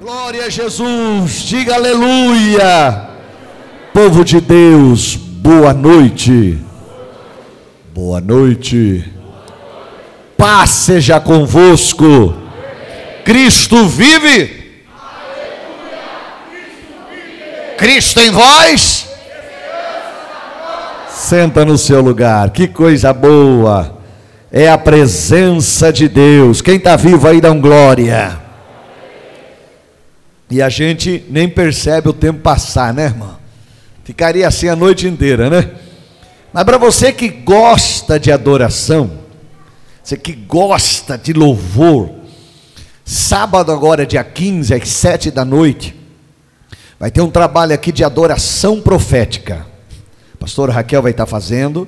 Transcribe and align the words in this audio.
Glória 0.00 0.46
a 0.46 0.48
Jesus, 0.48 1.42
diga 1.42 1.74
aleluia. 1.74 3.10
Povo 3.92 4.24
de 4.24 4.40
Deus, 4.40 5.14
boa 5.14 5.74
noite. 5.74 6.58
Boa 7.92 8.18
noite. 8.18 9.04
Paz 10.38 10.70
seja 10.70 11.20
convosco. 11.20 12.34
Cristo 13.26 13.86
vive. 13.88 14.80
Cristo 17.76 18.20
em 18.20 18.30
vós. 18.30 19.06
Senta 21.10 21.62
no 21.62 21.76
seu 21.76 22.00
lugar. 22.00 22.48
Que 22.52 22.66
coisa 22.66 23.12
boa. 23.12 23.98
É 24.50 24.66
a 24.66 24.78
presença 24.78 25.92
de 25.92 26.08
Deus. 26.08 26.62
Quem 26.62 26.76
está 26.76 26.96
vivo 26.96 27.28
aí 27.28 27.38
dá 27.38 27.52
um 27.52 27.60
glória. 27.60 28.48
E 30.50 30.60
a 30.60 30.68
gente 30.68 31.24
nem 31.30 31.48
percebe 31.48 32.08
o 32.08 32.12
tempo 32.12 32.40
passar, 32.40 32.92
né, 32.92 33.04
irmão? 33.04 33.38
Ficaria 34.02 34.48
assim 34.48 34.66
a 34.66 34.74
noite 34.74 35.06
inteira, 35.06 35.48
né? 35.48 35.70
Mas 36.52 36.64
para 36.64 36.76
você 36.76 37.12
que 37.12 37.28
gosta 37.28 38.18
de 38.18 38.32
adoração, 38.32 39.20
você 40.02 40.16
que 40.16 40.32
gosta 40.32 41.16
de 41.16 41.32
louvor, 41.32 42.10
sábado 43.04 43.70
agora, 43.70 44.04
dia 44.04 44.24
15, 44.24 44.74
às 44.74 44.88
7 44.88 45.30
da 45.30 45.44
noite, 45.44 45.94
vai 46.98 47.12
ter 47.12 47.20
um 47.20 47.30
trabalho 47.30 47.72
aqui 47.72 47.92
de 47.92 48.02
adoração 48.02 48.80
profética. 48.80 49.64
A 50.34 50.36
pastora 50.36 50.72
Raquel 50.72 51.02
vai 51.02 51.12
estar 51.12 51.26
fazendo. 51.26 51.86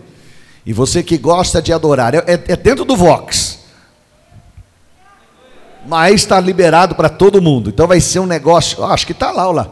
E 0.65 0.73
você 0.73 1.03
que 1.03 1.19
gosta 1.19 1.61
de 1.61 1.73
adorar, 1.73 2.15
é, 2.15 2.23
é 2.29 2.57
dentro 2.57 2.85
do 2.85 2.95
Vox 2.95 3.42
mas 5.87 6.15
está 6.15 6.41
liberado 6.41 6.95
para 6.95 7.09
todo 7.09 7.43
mundo. 7.43 7.71
Então 7.71 7.87
vai 7.87 8.01
ser 8.01 8.21
um 8.21 8.27
negócio, 8.27 8.85
acho 8.85 9.07
que 9.07 9.13
está 9.13 9.31
lá, 9.31 9.49
olha 9.49 9.57
lá. 9.57 9.69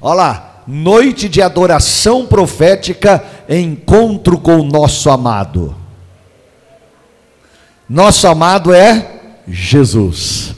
Olha 0.00 0.14
lá, 0.14 0.62
noite 0.66 1.28
de 1.28 1.40
adoração 1.40 2.26
profética, 2.26 3.22
encontro 3.48 4.38
com 4.38 4.56
o 4.56 4.64
nosso 4.64 5.10
amado. 5.10 5.76
Nosso 7.88 8.26
amado 8.26 8.72
é 8.72 9.20
Jesus. 9.46 10.54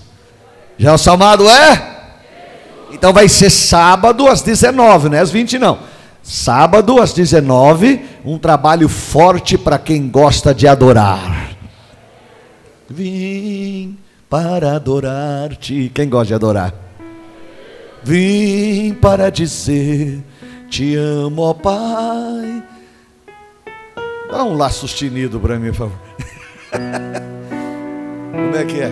Nosso 0.79 1.11
amado 1.11 1.49
é? 1.49 1.95
Então 2.93 3.13
vai 3.13 3.29
ser 3.29 3.51
sábado 3.51 4.27
às 4.29 4.41
19, 4.41 5.09
não 5.09 5.19
é 5.19 5.21
às 5.21 5.31
20 5.31 5.59
não. 5.59 5.79
Sábado 6.23 7.03
às 7.03 7.13
19, 7.13 8.01
um 8.25 8.39
trabalho 8.39 8.89
forte 8.89 9.59
para 9.59 9.79
quem 9.79 10.09
gosta 10.09 10.55
de 10.55 10.67
adorar. 10.67 11.51
Vim 12.89 13.99
para 14.35 14.75
adorar-te. 14.75 15.93
Quem 15.95 16.09
gosta 16.09 16.27
de 16.27 16.35
adorar? 16.35 16.75
Vim 18.03 18.93
para 18.95 19.31
dizer: 19.31 20.25
Te 20.69 20.97
amo, 20.97 21.43
ó 21.43 21.55
Pai. 21.55 22.65
Dá 24.29 24.43
um 24.43 24.57
lá 24.57 24.71
sustenido 24.71 25.39
para 25.39 25.57
mim, 25.57 25.69
por 25.69 25.89
favor. 25.89 25.99
Como 28.33 28.57
é 28.57 28.65
que 28.65 28.81
é? 28.81 28.91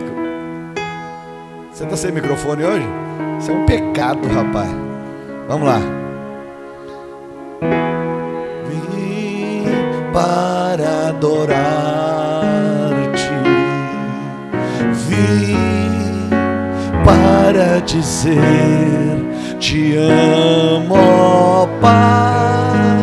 Você 1.72 1.82
está 1.82 1.96
sem 1.96 2.12
microfone 2.12 2.62
hoje? 2.62 2.86
Isso 3.40 3.50
é 3.50 3.54
um 3.54 3.66
pecado, 3.66 4.24
rapaz. 4.28 4.70
Vamos 5.48 5.66
lá. 5.66 5.80
Vim 8.68 9.64
para 10.12 11.08
adorar 11.08 12.11
para 17.04 17.80
dizer: 17.80 18.36
Te 19.58 19.96
amo, 19.96 20.94
ó 20.94 21.66
Pai, 21.80 23.00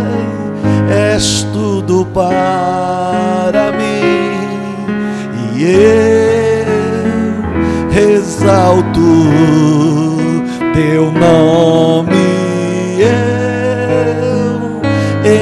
és 1.16 1.48
tudo 1.54 2.06
para 2.14 3.72
mim, 3.72 4.88
e 5.56 5.64
eu 5.64 6.00
exalto 8.18 9.02
teu 10.74 11.12
nome, 11.12 12.16
eu 13.00 13.10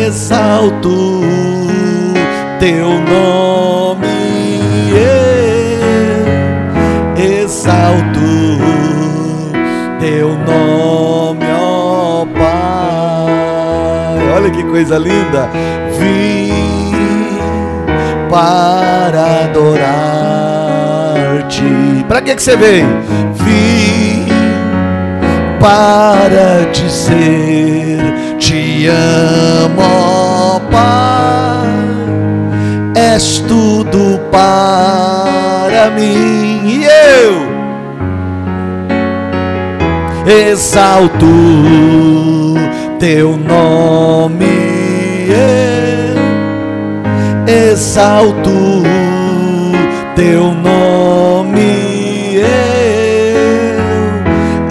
exalto 0.07 1.21
teu 2.59 2.87
nome. 2.87 3.36
Coisa 14.77 14.99
linda. 14.99 15.49
Vim 15.97 16.53
para 18.29 19.45
adorar-te. 19.45 20.05
Para 22.07 22.21
que, 22.21 22.35
que 22.35 22.43
você 22.43 22.55
veio? 22.55 22.85
Vim 23.33 24.27
para 25.59 26.69
dizer: 26.71 27.97
Te 28.37 28.85
amo, 28.87 30.61
Pai. 30.69 31.65
És 32.95 33.39
tudo 33.47 34.19
para 34.31 35.89
mim 35.89 36.61
e 36.65 36.85
eu 36.85 37.47
exalto 40.51 41.25
teu 42.99 43.37
nome, 43.37 44.45
exalto 47.47 48.83
teu 50.15 50.53
nome, 50.53 51.61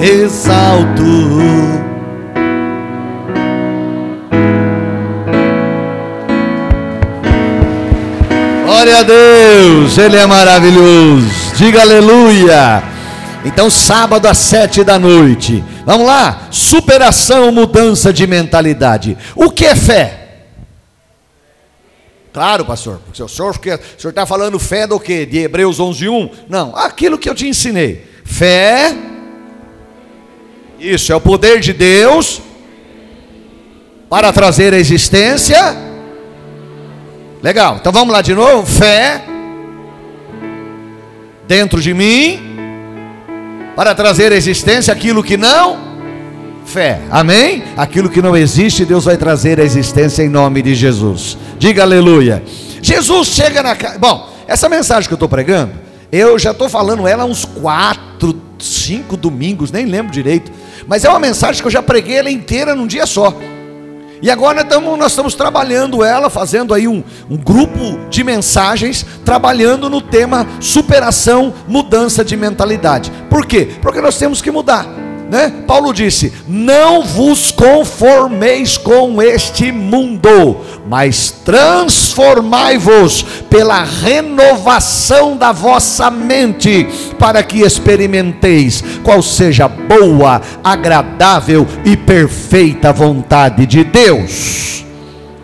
eu 0.00 0.25
exalto 0.25 1.04
Glória 8.65 8.98
a 8.98 9.03
Deus, 9.03 9.97
Ele 9.98 10.16
é 10.16 10.27
maravilhoso. 10.27 11.27
Diga 11.56 11.81
aleluia. 11.81 12.83
Então, 13.44 13.71
sábado 13.71 14.27
às 14.27 14.38
sete 14.38 14.84
da 14.84 14.98
noite. 14.98 15.65
Vamos 15.84 16.06
lá. 16.06 16.48
Superação, 16.50 17.50
mudança 17.53 18.12
de 18.12 18.27
mentalidade. 18.27 19.16
O 19.34 19.50
que 19.50 19.65
é 19.65 19.75
fé? 19.75 20.25
Claro, 22.36 22.66
pastor, 22.66 23.00
porque 23.06 23.22
o 23.22 23.28
senhor 23.28 24.10
está 24.10 24.26
falando 24.26 24.58
fé 24.58 24.86
do 24.86 25.00
que? 25.00 25.24
De 25.24 25.38
Hebreus 25.38 25.80
11, 25.80 26.06
1? 26.06 26.30
Não, 26.50 26.76
aquilo 26.76 27.16
que 27.16 27.30
eu 27.30 27.34
te 27.34 27.48
ensinei. 27.48 28.06
Fé, 28.26 28.94
isso 30.78 31.10
é 31.10 31.16
o 31.16 31.20
poder 31.20 31.60
de 31.60 31.72
Deus 31.72 32.42
para 34.10 34.34
trazer 34.34 34.74
a 34.74 34.78
existência 34.78 35.74
Legal, 37.42 37.76
então 37.80 37.91
vamos 37.91 38.12
lá 38.12 38.20
de 38.20 38.34
novo. 38.34 38.66
Fé 38.66 39.24
dentro 41.48 41.80
de 41.80 41.94
mim 41.94 42.38
para 43.74 43.94
trazer 43.94 44.30
à 44.30 44.36
existência 44.36 44.92
aquilo 44.92 45.24
que 45.24 45.38
não 45.38 45.85
fé. 46.66 47.00
Amém? 47.10 47.62
Aquilo 47.77 48.10
que 48.10 48.21
não 48.21 48.37
existe, 48.37 48.84
Deus 48.84 49.04
vai 49.04 49.16
trazer 49.16 49.59
à 49.60 49.65
existência 49.65 50.22
em 50.22 50.28
nome 50.28 50.60
de 50.60 50.75
Jesus. 50.75 51.38
Diga 51.59 51.82
aleluia. 51.82 52.43
Jesus 52.82 53.28
chega 53.28 53.62
na 53.62 53.75
casa. 53.75 53.99
Bom, 53.99 54.28
essa 54.47 54.69
mensagem 54.69 55.09
que 55.09 55.15
eu 55.15 55.16
estou 55.16 55.28
pregando, 55.28 55.72
eu 56.12 56.38
já 56.38 56.50
estou 56.50 56.69
falando 56.69 57.06
ela 57.06 57.22
há 57.22 57.27
uns 57.27 57.44
quatro, 57.44 58.41
cinco 58.59 59.16
domingos, 59.16 59.71
nem 59.71 59.87
lembro 59.87 60.12
direito. 60.12 60.53
Mas 60.86 61.04
é 61.04 61.09
uma 61.09 61.18
mensagem 61.18 61.63
que 61.63 61.66
eu 61.66 61.72
já 61.72 61.83
preguei 61.83 62.16
ela 62.16 62.30
inteira 62.30 62.74
num 62.74 62.86
dia 62.86 63.07
só. 63.07 63.34
E 64.22 64.30
agora 64.30 64.63
estamos, 64.63 64.98
nós 64.98 65.13
estamos 65.13 65.34
trabalhando 65.34 66.03
ela, 66.03 66.30
fazendo 66.30 66.72
aí 66.72 66.89
um, 66.89 67.04
um 67.28 67.36
grupo 67.36 67.98
de 68.09 68.24
mensagens, 68.24 69.04
trabalhando 69.24 69.91
no 69.91 70.01
tema 70.01 70.47
superação, 70.59 71.53
mudança 71.68 72.24
de 72.24 72.36
mentalidade. 72.36 73.13
Por 73.28 73.45
quê? 73.47 73.68
Porque 73.83 74.01
nós 74.01 74.16
temos 74.16 74.41
que 74.41 74.51
mudar. 74.51 75.05
Né? 75.28 75.53
Paulo 75.67 75.93
disse: 75.93 76.33
Não 76.47 77.03
vos 77.03 77.51
conformeis 77.51 78.78
com 78.78 79.21
este 79.21 79.73
mundo, 79.73 80.59
mas 80.89 81.31
transformai-vos 81.45 83.23
pela 83.51 83.83
renovação 83.83 85.37
da 85.37 85.51
vossa 85.51 86.11
mente, 86.11 86.87
para 87.19 87.43
que 87.43 87.63
experimenteis 87.63 88.84
qual 89.03 89.21
seja 89.21 89.67
boa, 89.67 90.41
agradável 90.63 91.67
e 91.84 91.97
perfeita 91.97 92.93
vontade 92.93 93.67
de 93.67 93.83
Deus. 93.83 94.84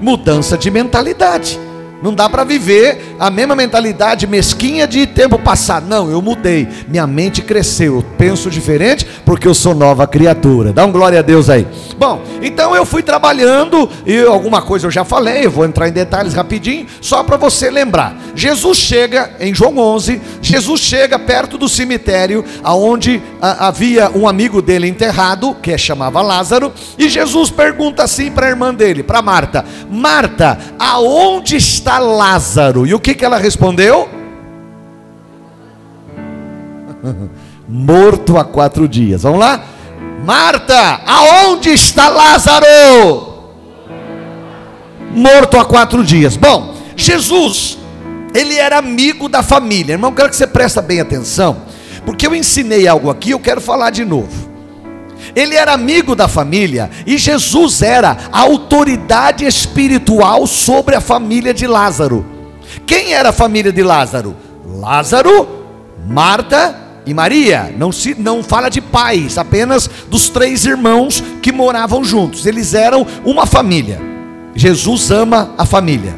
Mudança 0.01 0.57
de 0.57 0.71
mentalidade. 0.71 1.59
Não 2.03 2.13
dá 2.13 2.29
para 2.29 2.43
viver 2.43 3.15
a 3.19 3.31
mesma 3.31 3.55
mentalidade 3.55 4.27
mesquinha 4.27 4.89
de 4.89 5.07
tempo 5.07 5.39
passado. 5.39 5.87
Não, 5.87 6.11
eu 6.11 6.21
mudei. 6.21 6.69
Minha 6.89 7.07
mente 7.07 7.41
cresceu. 7.41 7.97
Eu 7.97 8.05
penso 8.19 8.51
diferente 8.51 9.07
porque 9.25 9.47
eu 9.47 9.55
sou 9.55 9.73
nova 9.75 10.07
criatura. 10.07 10.73
Dá 10.73 10.85
um 10.85 10.91
glória 10.91 11.21
a 11.21 11.23
Deus 11.23 11.49
aí. 11.49 11.67
Bom, 11.97 12.21
então 12.43 12.75
eu 12.75 12.85
fui 12.85 13.03
trabalhando 13.03 13.89
e 14.05 14.21
alguma 14.23 14.61
coisa 14.61 14.89
eu 14.89 14.91
já 14.91 15.05
falei. 15.05 15.47
Eu 15.47 15.51
vou 15.51 15.65
entrar 15.65 15.89
em 15.89 15.93
detalhes 15.93 16.35
rapidinho, 16.35 16.87
só 17.01 17.23
para 17.23 17.37
você 17.37 17.71
lembrar. 17.71 18.17
Jesus 18.35 18.79
chega 18.79 19.31
em 19.39 19.55
João 19.55 19.79
11. 19.79 20.21
Jesus 20.43 20.81
chega 20.81 21.19
perto 21.19 21.57
do 21.57 21.69
cemitério 21.69 22.45
aonde 22.65 23.23
a, 23.41 23.69
havia 23.69 24.11
um 24.11 24.27
amigo 24.27 24.61
dele 24.61 24.89
enterrado, 24.89 25.55
que 25.63 25.79
chamava 25.79 26.21
Lázaro. 26.21 26.73
E 26.99 27.09
Jesus 27.09 27.51
pergunta 27.51 28.03
assim 28.03 28.31
para 28.31 28.47
a 28.47 28.51
irmã 28.51 28.75
dele, 28.75 29.05
para 29.05 29.23
Marta: 29.23 29.65
Marta, 29.89 30.59
aonde 30.79 31.57
está 31.57 31.92
está 31.93 31.99
Lázaro? 31.99 32.87
E 32.87 32.95
o 32.95 33.01
que, 33.01 33.15
que 33.15 33.25
ela 33.25 33.37
respondeu? 33.37 34.09
Morto 37.69 38.39
há 38.39 38.45
quatro 38.45 38.89
dias. 38.89 39.23
Vamos 39.23 39.41
lá? 39.41 39.63
Marta, 40.25 41.01
aonde 41.07 41.71
está 41.71 42.09
Lázaro? 42.09 42.67
Morto 45.15 45.59
há 45.59 45.65
quatro 45.65 46.03
dias. 46.03 46.37
Bom, 46.37 46.75
Jesus, 46.97 47.79
ele 48.35 48.55
era 48.55 48.79
amigo 48.79 49.29
da 49.29 49.43
família. 49.43 49.93
Irmão, 49.93 50.13
quero 50.13 50.31
que 50.31 50.37
você 50.37 50.47
preste 50.47 50.81
bem 50.81 51.01
atenção, 51.01 51.63
porque 52.07 52.27
eu 52.27 52.35
ensinei 52.35 52.89
algo 52.89 53.11
aqui, 53.11 53.33
eu 53.33 53.41
quero 53.41 53.61
falar 53.61 53.91
de 53.91 54.05
novo. 54.05 54.42
Ele 55.35 55.55
era 55.55 55.73
amigo 55.73 56.15
da 56.15 56.29
família 56.29 56.91
e 57.07 57.17
Jesus 57.17 57.83
era 57.83 58.17
a 58.31 58.41
autoridade 58.41 59.45
espiritual 59.45 60.47
sobre 60.47 60.95
a 60.95 61.01
família 61.01 61.55
de 61.55 61.67
Lázaro. 61.67 62.25
Quem 62.87 63.13
era 63.13 63.31
a 63.31 63.33
família 63.33 63.73
de 63.73 63.83
Lázaro? 63.83 64.37
Lázaro, 64.67 65.49
Marta 66.07 66.77
e 67.07 67.15
Maria. 67.15 67.75
Não 67.77 67.93
se 67.93 68.15
não 68.19 68.43
fala 68.43 68.69
de 68.69 68.81
pais, 68.81 69.39
apenas 69.39 69.89
dos 70.09 70.29
três 70.29 70.65
irmãos 70.65 71.23
que 71.43 71.53
moravam 71.53 72.05
juntos. 72.05 72.47
Eles 72.47 72.75
eram 72.75 73.07
uma 73.25 73.47
família. 73.47 74.01
Jesus 74.55 75.11
ama 75.11 75.55
a 75.57 75.65
família. 75.65 76.15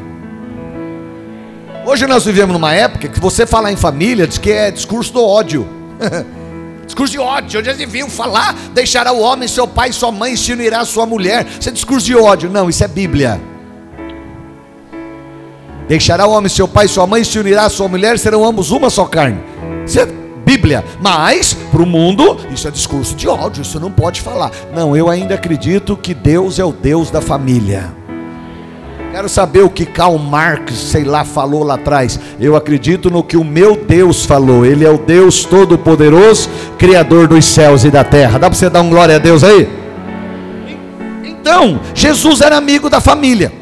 Hoje 1.85 2.07
nós 2.07 2.25
vivemos 2.25 2.53
numa 2.53 2.73
época 2.73 3.07
que 3.07 3.19
você 3.19 3.45
falar 3.45 3.71
em 3.71 3.75
família 3.75 4.25
diz 4.25 4.37
que 4.37 4.51
é 4.51 4.71
discurso 4.71 5.13
do 5.13 5.23
ódio. 5.23 5.67
Discurso 6.85 7.11
de 7.11 7.19
ódio, 7.19 7.59
onde 7.59 7.69
eles 7.69 7.79
deviam 7.79 8.09
falar, 8.09 8.53
deixará 8.73 9.11
o 9.11 9.19
homem, 9.19 9.47
seu 9.47 9.67
pai, 9.67 9.91
sua 9.91 10.11
mãe, 10.11 10.35
se 10.35 10.53
unirá 10.53 10.81
a 10.81 10.85
sua 10.85 11.05
mulher. 11.05 11.45
Isso 11.59 11.69
é 11.69 11.71
discurso 11.71 12.05
de 12.05 12.15
ódio. 12.15 12.49
Não, 12.49 12.69
isso 12.69 12.83
é 12.83 12.87
Bíblia. 12.87 13.41
Deixará 15.87 16.25
o 16.27 16.31
homem, 16.31 16.49
seu 16.49 16.67
pai, 16.67 16.87
sua 16.87 17.05
mãe, 17.05 17.23
se 17.23 17.37
unirá 17.37 17.65
a 17.65 17.69
sua 17.69 17.87
mulher, 17.87 18.17
serão 18.17 18.43
ambos 18.45 18.71
uma 18.71 18.89
só 18.89 19.05
carne. 19.05 19.39
Isso 19.85 19.99
é 19.99 20.07
Bíblia. 20.45 20.83
Mas, 21.01 21.53
para 21.53 21.81
o 21.81 21.85
mundo, 21.85 22.37
isso 22.51 22.67
é 22.67 22.71
discurso 22.71 23.15
de 23.15 23.27
ódio, 23.27 23.61
isso 23.61 23.79
não 23.79 23.91
pode 23.91 24.21
falar. 24.21 24.51
Não, 24.73 24.95
eu 24.95 25.09
ainda 25.09 25.35
acredito 25.35 25.97
que 25.97 26.13
Deus 26.13 26.59
é 26.59 26.63
o 26.63 26.71
Deus 26.71 27.09
da 27.09 27.21
família. 27.21 28.04
Quero 29.15 29.29
saber 29.29 29.63
o 29.63 29.69
que 29.69 29.85
Karl 29.85 30.17
Marx, 30.17 30.73
sei 30.73 31.05
lá, 31.05 31.23
falou 31.23 31.63
lá 31.63 31.75
atrás. 31.75 32.19
Eu 32.37 32.53
acredito 32.53 33.09
no 33.09 33.23
que 33.23 33.37
o 33.37 33.45
meu 33.45 33.77
Deus 33.77 34.25
falou. 34.25 34.65
Ele 34.65 34.83
é 34.83 34.89
o 34.89 34.97
Deus 34.97 35.45
Todo-Poderoso, 35.45 36.49
Criador 36.77 37.25
dos 37.25 37.45
céus 37.45 37.85
e 37.85 37.89
da 37.89 38.03
terra. 38.03 38.37
Dá 38.37 38.49
para 38.49 38.59
você 38.59 38.69
dar 38.69 38.81
um 38.81 38.89
glória 38.89 39.15
a 39.15 39.17
Deus 39.17 39.41
aí? 39.41 39.69
Então, 41.23 41.79
Jesus 41.93 42.41
era 42.41 42.57
amigo 42.57 42.89
da 42.89 42.99
família. 42.99 43.53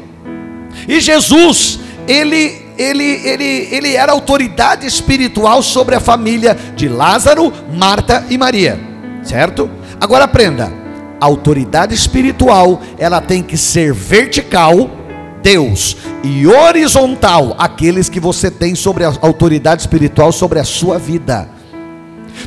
E 0.88 0.98
Jesus, 0.98 1.78
ele 2.08 2.64
ele, 2.76 3.04
ele, 3.04 3.68
ele 3.70 3.94
era 3.94 4.10
autoridade 4.10 4.84
espiritual 4.84 5.62
sobre 5.62 5.94
a 5.94 6.00
família 6.00 6.58
de 6.74 6.88
Lázaro, 6.88 7.52
Marta 7.72 8.26
e 8.28 8.36
Maria, 8.36 8.76
certo? 9.22 9.70
Agora 10.00 10.24
aprenda: 10.24 10.72
a 11.20 11.24
autoridade 11.24 11.94
espiritual 11.94 12.82
ela 12.98 13.20
tem 13.20 13.40
que 13.40 13.56
ser 13.56 13.92
vertical 13.92 15.03
Deus 15.44 15.94
e 16.22 16.46
horizontal 16.46 17.54
aqueles 17.58 18.08
que 18.08 18.18
você 18.18 18.50
tem 18.50 18.74
sobre 18.74 19.04
a 19.04 19.12
autoridade 19.20 19.82
espiritual 19.82 20.32
sobre 20.32 20.58
a 20.58 20.64
sua 20.64 20.98
vida. 20.98 21.46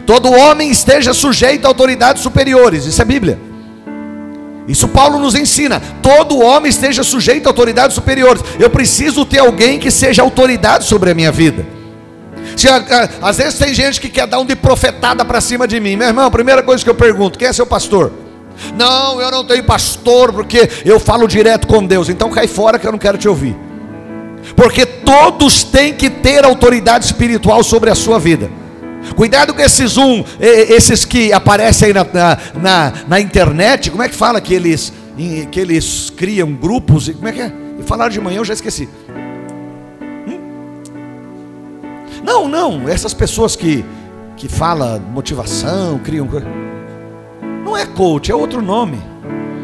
Todo 0.03 0.31
homem 0.31 0.71
esteja 0.71 1.13
sujeito 1.13 1.65
a 1.65 1.67
autoridades 1.67 2.23
superiores, 2.23 2.85
isso 2.85 2.99
é 2.99 3.05
Bíblia. 3.05 3.39
Isso 4.67 4.87
Paulo 4.87 5.19
nos 5.19 5.35
ensina. 5.35 5.79
Todo 6.01 6.39
homem 6.39 6.71
esteja 6.71 7.03
sujeito 7.03 7.45
a 7.45 7.51
autoridades 7.51 7.93
superiores. 7.93 8.43
Eu 8.59 8.69
preciso 8.69 9.23
ter 9.23 9.39
alguém 9.39 9.79
que 9.79 9.91
seja 9.91 10.23
autoridade 10.23 10.85
sobre 10.85 11.11
a 11.11 11.13
minha 11.13 11.31
vida. 11.31 11.65
Se, 12.55 12.67
às 13.21 13.37
vezes 13.37 13.59
tem 13.59 13.73
gente 13.73 14.01
que 14.01 14.09
quer 14.09 14.25
dar 14.25 14.39
um 14.39 14.45
de 14.45 14.55
profetada 14.55 15.23
para 15.23 15.39
cima 15.39 15.67
de 15.67 15.79
mim. 15.79 15.95
Meu 15.95 16.07
irmão, 16.07 16.25
a 16.25 16.31
primeira 16.31 16.63
coisa 16.63 16.83
que 16.83 16.89
eu 16.89 16.95
pergunto: 16.95 17.37
quem 17.37 17.47
é 17.47 17.53
seu 17.53 17.65
pastor? 17.65 18.11
Não, 18.75 19.21
eu 19.21 19.31
não 19.31 19.43
tenho 19.43 19.63
pastor 19.63 20.33
porque 20.33 20.69
eu 20.83 20.99
falo 20.99 21.27
direto 21.27 21.67
com 21.67 21.85
Deus. 21.85 22.09
Então 22.09 22.29
cai 22.29 22.47
fora 22.47 22.79
que 22.79 22.87
eu 22.87 22.91
não 22.91 22.99
quero 22.99 23.17
te 23.17 23.27
ouvir. 23.27 23.55
Porque 24.55 24.85
todos 24.85 25.63
têm 25.63 25.93
que 25.93 26.09
ter 26.09 26.45
autoridade 26.45 27.05
espiritual 27.05 27.63
sobre 27.63 27.89
a 27.89 27.95
sua 27.95 28.19
vida. 28.19 28.49
Cuidado 29.15 29.53
com 29.53 29.61
esses 29.61 29.97
um, 29.97 30.23
esses 30.39 31.05
que 31.05 31.31
aparecem 31.31 31.87
aí 31.87 31.93
na, 31.93 32.03
na, 32.03 32.37
na, 32.55 32.93
na 33.07 33.19
internet. 33.19 33.89
Como 33.89 34.03
é 34.03 34.09
que 34.09 34.15
fala 34.15 34.41
que 34.41 34.53
eles, 34.53 34.91
que 35.51 35.59
eles 35.59 36.11
criam 36.15 36.51
grupos? 36.51 37.09
Como 37.09 37.27
é 37.27 37.31
que 37.31 37.41
é? 37.41 37.51
Falaram 37.85 38.11
de 38.11 38.19
manhã, 38.19 38.37
eu 38.37 38.45
já 38.45 38.53
esqueci. 38.53 38.89
Hum? 40.27 40.39
Não, 42.23 42.47
não, 42.47 42.89
essas 42.89 43.13
pessoas 43.13 43.55
que, 43.55 43.85
que 44.35 44.49
falam 44.49 44.99
motivação, 44.99 45.99
criam. 45.99 46.27
Não 47.67 47.75
é 47.75 47.85
coach, 47.85 48.31
é 48.31 48.35
outro 48.35 48.61
nome. 48.61 48.97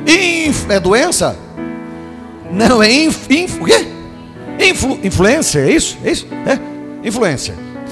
Inf, 0.05 0.69
é 0.69 0.77
doença? 0.77 1.37
Não, 2.51 2.83
é 2.83 2.91
inf, 2.91 3.31
inf, 3.31 3.61
o 3.61 3.63
quê? 3.63 3.87
Influ, 4.59 4.99
é 5.25 5.71
isso? 5.71 5.97
É 6.03 6.11
isso? 6.11 6.27
É? 6.45 6.59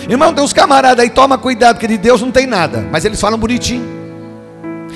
Irmão, 0.09 0.33
tem 0.33 0.43
uns 0.43 0.51
camaradas 0.51 1.01
aí, 1.01 1.09
toma 1.09 1.37
cuidado, 1.37 1.79
que 1.79 1.87
de 1.87 1.97
Deus 1.97 2.19
não 2.19 2.29
tem 2.29 2.45
nada, 2.45 2.85
mas 2.91 3.05
eles 3.05 3.21
falam 3.21 3.39
bonitinho. 3.39 3.85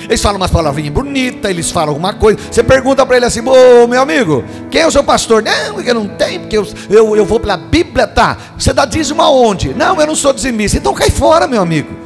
Eles 0.02 0.20
falam 0.20 0.36
umas 0.36 0.50
palavrinhas 0.50 0.92
bonitas, 0.92 1.50
eles 1.50 1.70
falam 1.70 1.88
alguma 1.88 2.12
coisa. 2.12 2.38
Você 2.50 2.62
pergunta 2.62 3.06
para 3.06 3.16
ele 3.16 3.24
assim, 3.24 3.40
ô 3.40 3.86
meu 3.86 4.02
amigo, 4.02 4.44
quem 4.70 4.82
é 4.82 4.86
o 4.86 4.90
seu 4.90 5.02
pastor? 5.02 5.42
Não, 5.42 5.80
eu 5.80 5.94
não 5.94 6.08
tenho, 6.08 6.40
porque 6.40 6.58
eu, 6.58 6.68
eu, 6.90 7.16
eu 7.16 7.24
vou 7.24 7.40
pela 7.40 7.56
Bíblia, 7.56 8.06
tá? 8.06 8.36
Você 8.58 8.70
dá 8.70 8.84
dízimo 8.84 9.22
aonde? 9.22 9.72
Não, 9.72 9.98
eu 9.98 10.06
não 10.06 10.14
sou 10.14 10.34
dizimista. 10.34 10.76
Então 10.76 10.92
cai 10.92 11.08
fora, 11.08 11.48
meu 11.48 11.62
amigo. 11.62 12.05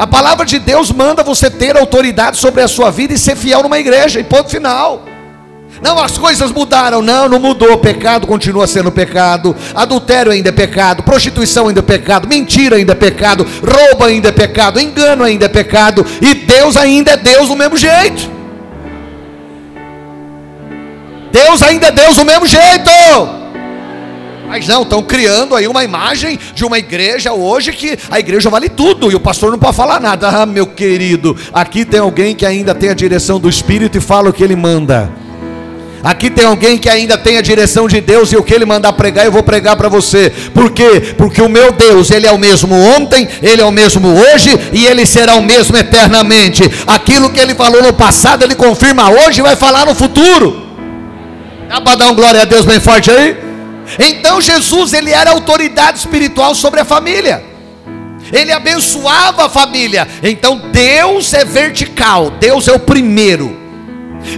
A 0.00 0.06
palavra 0.06 0.46
de 0.46 0.58
Deus 0.58 0.90
manda 0.90 1.22
você 1.22 1.50
ter 1.50 1.76
autoridade 1.76 2.38
sobre 2.38 2.62
a 2.62 2.68
sua 2.68 2.90
vida 2.90 3.12
e 3.12 3.18
ser 3.18 3.36
fiel 3.36 3.62
numa 3.62 3.78
igreja, 3.78 4.18
e 4.18 4.24
ponto 4.24 4.48
final. 4.48 5.04
Não, 5.82 5.98
as 5.98 6.16
coisas 6.16 6.50
mudaram. 6.50 7.02
Não, 7.02 7.28
não 7.28 7.38
mudou. 7.38 7.76
Pecado 7.76 8.26
continua 8.26 8.66
sendo 8.66 8.90
pecado. 8.90 9.54
Adultério 9.74 10.32
ainda 10.32 10.48
é 10.48 10.52
pecado. 10.52 11.02
Prostituição 11.02 11.68
ainda 11.68 11.80
é 11.80 11.82
pecado. 11.82 12.26
Mentira 12.26 12.76
ainda 12.76 12.92
é 12.92 12.96
pecado. 12.96 13.46
Roubo 13.62 14.02
ainda 14.04 14.30
é 14.30 14.32
pecado. 14.32 14.80
Engano 14.80 15.22
ainda 15.22 15.44
é 15.44 15.48
pecado. 15.50 16.06
E 16.22 16.32
Deus 16.32 16.78
ainda 16.78 17.10
é 17.10 17.16
Deus 17.18 17.48
do 17.48 17.54
mesmo 17.54 17.76
jeito. 17.76 18.30
Deus 21.30 21.60
ainda 21.60 21.88
é 21.88 21.92
Deus 21.92 22.16
do 22.16 22.24
mesmo 22.24 22.46
jeito. 22.46 22.90
Mas 24.50 24.66
não, 24.66 24.82
estão 24.82 25.00
criando 25.00 25.54
aí 25.54 25.68
uma 25.68 25.84
imagem 25.84 26.36
de 26.56 26.64
uma 26.64 26.76
igreja 26.76 27.32
hoje 27.32 27.72
que 27.72 27.96
a 28.10 28.18
igreja 28.18 28.50
vale 28.50 28.68
tudo 28.68 29.08
e 29.08 29.14
o 29.14 29.20
pastor 29.20 29.52
não 29.52 29.58
pode 29.60 29.76
falar 29.76 30.00
nada. 30.00 30.28
Ah, 30.28 30.44
meu 30.44 30.66
querido, 30.66 31.36
aqui 31.52 31.84
tem 31.84 32.00
alguém 32.00 32.34
que 32.34 32.44
ainda 32.44 32.74
tem 32.74 32.90
a 32.90 32.94
direção 32.94 33.38
do 33.38 33.48
Espírito 33.48 33.96
e 33.96 34.00
fala 34.00 34.28
o 34.28 34.32
que 34.32 34.42
ele 34.42 34.56
manda. 34.56 35.08
Aqui 36.02 36.28
tem 36.28 36.44
alguém 36.44 36.76
que 36.78 36.88
ainda 36.88 37.16
tem 37.16 37.38
a 37.38 37.40
direção 37.40 37.86
de 37.86 38.00
Deus 38.00 38.32
e 38.32 38.36
o 38.36 38.42
que 38.42 38.52
ele 38.52 38.64
mandar 38.64 38.92
pregar, 38.94 39.24
eu 39.24 39.30
vou 39.30 39.44
pregar 39.44 39.76
para 39.76 39.88
você. 39.88 40.32
Por 40.52 40.72
quê? 40.72 41.14
Porque 41.16 41.40
o 41.40 41.48
meu 41.48 41.70
Deus, 41.70 42.10
ele 42.10 42.26
é 42.26 42.32
o 42.32 42.38
mesmo 42.38 42.74
ontem, 42.74 43.28
ele 43.40 43.62
é 43.62 43.64
o 43.64 43.70
mesmo 43.70 44.08
hoje 44.08 44.50
e 44.72 44.84
ele 44.84 45.06
será 45.06 45.36
o 45.36 45.42
mesmo 45.42 45.76
eternamente. 45.76 46.64
Aquilo 46.88 47.30
que 47.30 47.38
ele 47.38 47.54
falou 47.54 47.84
no 47.84 47.92
passado, 47.92 48.42
ele 48.42 48.56
confirma 48.56 49.10
hoje 49.10 49.38
e 49.38 49.44
vai 49.44 49.54
falar 49.54 49.86
no 49.86 49.94
futuro. 49.94 50.66
Dá 51.68 51.80
para 51.80 51.94
dar 51.94 52.10
um 52.10 52.16
glória 52.16 52.42
a 52.42 52.44
Deus 52.44 52.64
bem 52.64 52.80
forte 52.80 53.12
aí? 53.12 53.49
Então 53.98 54.40
Jesus, 54.40 54.92
ele 54.92 55.10
era 55.10 55.30
autoridade 55.30 55.98
espiritual 55.98 56.54
sobre 56.54 56.80
a 56.80 56.84
família. 56.84 57.44
Ele 58.32 58.52
abençoava 58.52 59.46
a 59.46 59.48
família. 59.48 60.06
Então 60.22 60.70
Deus 60.70 61.32
é 61.32 61.44
vertical, 61.44 62.30
Deus 62.30 62.68
é 62.68 62.72
o 62.72 62.78
primeiro. 62.78 63.58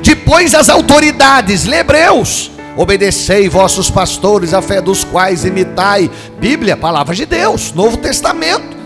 Depois 0.02 0.54
as 0.54 0.68
autoridades, 0.68 1.66
Hebreus. 1.66 2.50
Obedecei 2.76 3.49
vossos 3.49 3.90
pastores, 3.90 4.54
a 4.54 4.62
fé 4.62 4.80
dos 4.80 5.04
quais 5.04 5.44
imitai. 5.44 6.11
Bíblia, 6.38 6.76
palavra 6.76 7.14
de 7.14 7.26
Deus, 7.26 7.73
Novo 7.73 7.99
Testamento. 7.99 8.76